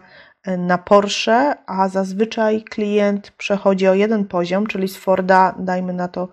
na 0.59 0.79
Porsche, 0.79 1.55
a 1.67 1.88
zazwyczaj 1.88 2.62
klient 2.62 3.31
przechodzi 3.31 3.88
o 3.88 3.95
jeden 3.95 4.25
poziom, 4.25 4.67
czyli 4.67 4.88
z 4.88 4.97
Forda, 4.97 5.55
dajmy 5.59 5.93
na 5.93 6.09
to, 6.09 6.29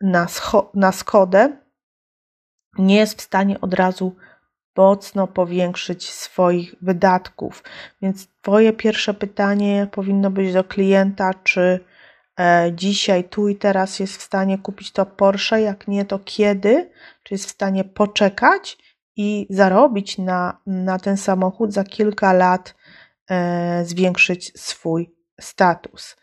na, 0.00 0.26
na 0.74 0.92
Skodę, 0.92 1.56
nie 2.78 2.96
jest 2.96 3.18
w 3.18 3.22
stanie 3.22 3.60
od 3.60 3.74
razu 3.74 4.16
mocno 4.76 5.26
powiększyć 5.26 6.10
swoich 6.10 6.74
wydatków. 6.82 7.62
Więc 8.02 8.26
Twoje 8.42 8.72
pierwsze 8.72 9.14
pytanie 9.14 9.86
powinno 9.92 10.30
być 10.30 10.52
do 10.52 10.64
klienta, 10.64 11.30
czy 11.44 11.80
e, 12.38 12.72
dzisiaj, 12.74 13.24
tu 13.24 13.48
i 13.48 13.56
teraz 13.56 14.00
jest 14.00 14.16
w 14.16 14.22
stanie 14.22 14.58
kupić 14.58 14.92
to 14.92 15.06
Porsche, 15.06 15.60
jak 15.60 15.88
nie, 15.88 16.04
to 16.04 16.18
kiedy, 16.18 16.90
czy 17.22 17.34
jest 17.34 17.46
w 17.46 17.50
stanie 17.50 17.84
poczekać 17.84 18.78
i 19.16 19.46
zarobić 19.50 20.18
na, 20.18 20.60
na 20.66 20.98
ten 20.98 21.16
samochód 21.16 21.72
za 21.72 21.84
kilka 21.84 22.32
lat 22.32 22.74
E, 23.30 23.84
zwiększyć 23.84 24.52
swój 24.56 25.14
status. 25.40 26.16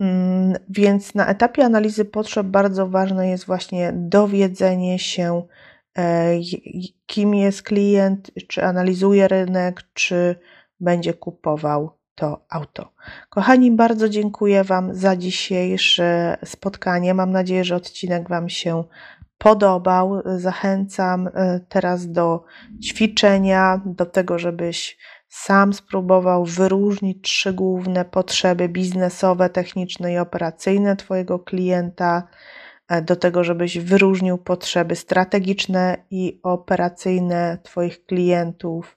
Mm, 0.00 0.54
więc 0.68 1.14
na 1.14 1.26
etapie 1.26 1.64
analizy 1.64 2.04
potrzeb 2.04 2.46
bardzo 2.46 2.88
ważne 2.88 3.28
jest 3.28 3.46
właśnie 3.46 3.92
dowiedzenie 3.94 4.98
się, 4.98 5.42
e, 5.98 6.34
kim 7.06 7.34
jest 7.34 7.62
klient, 7.62 8.30
czy 8.48 8.64
analizuje 8.64 9.28
rynek, 9.28 9.82
czy 9.94 10.36
będzie 10.80 11.14
kupował 11.14 11.90
to 12.14 12.44
auto. 12.50 12.92
Kochani, 13.30 13.70
bardzo 13.70 14.08
dziękuję 14.08 14.64
Wam 14.64 14.94
za 14.94 15.16
dzisiejsze 15.16 16.36
spotkanie. 16.44 17.14
Mam 17.14 17.30
nadzieję, 17.30 17.64
że 17.64 17.76
odcinek 17.76 18.28
Wam 18.28 18.48
się 18.48 18.84
podobał. 19.42 20.22
Zachęcam 20.36 21.28
e, 21.28 21.60
teraz 21.68 22.12
do 22.12 22.44
ćwiczenia, 22.82 23.80
do 23.86 24.06
tego, 24.06 24.38
żebyś 24.38 24.98
sam 25.28 25.72
spróbował 25.72 26.44
wyróżnić 26.44 27.22
trzy 27.22 27.52
główne 27.52 28.04
potrzeby 28.04 28.68
biznesowe, 28.68 29.50
techniczne 29.50 30.12
i 30.12 30.18
operacyjne 30.18 30.96
Twojego 30.96 31.38
klienta, 31.38 32.28
e, 32.88 33.02
do 33.02 33.16
tego, 33.16 33.44
żebyś 33.44 33.78
wyróżnił 33.78 34.38
potrzeby 34.38 34.96
strategiczne 34.96 35.96
i 36.10 36.40
operacyjne 36.42 37.58
Twoich 37.62 38.04
klientów, 38.06 38.96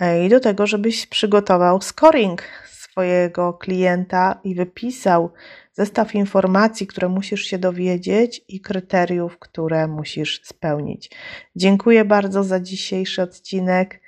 e, 0.00 0.26
i 0.26 0.28
do 0.28 0.40
tego, 0.40 0.66
żebyś 0.66 1.06
przygotował 1.06 1.80
scoring 1.80 2.42
swojego 2.66 3.52
klienta 3.52 4.40
i 4.44 4.54
wypisał 4.54 5.32
zestaw 5.74 6.14
informacji, 6.14 6.86
które 6.86 7.08
musisz 7.08 7.44
się 7.44 7.58
dowiedzieć 7.58 8.44
i 8.48 8.60
kryteriów, 8.60 9.38
które 9.38 9.86
musisz 9.86 10.40
spełnić. 10.44 11.10
Dziękuję 11.56 12.04
bardzo 12.04 12.44
za 12.44 12.60
dzisiejszy 12.60 13.22
odcinek. 13.22 14.00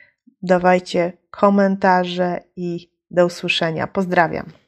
Dawajcie 0.43 1.13
komentarze 1.31 2.41
i 2.57 2.91
do 3.11 3.27
usłyszenia. 3.27 3.87
Pozdrawiam. 3.87 4.66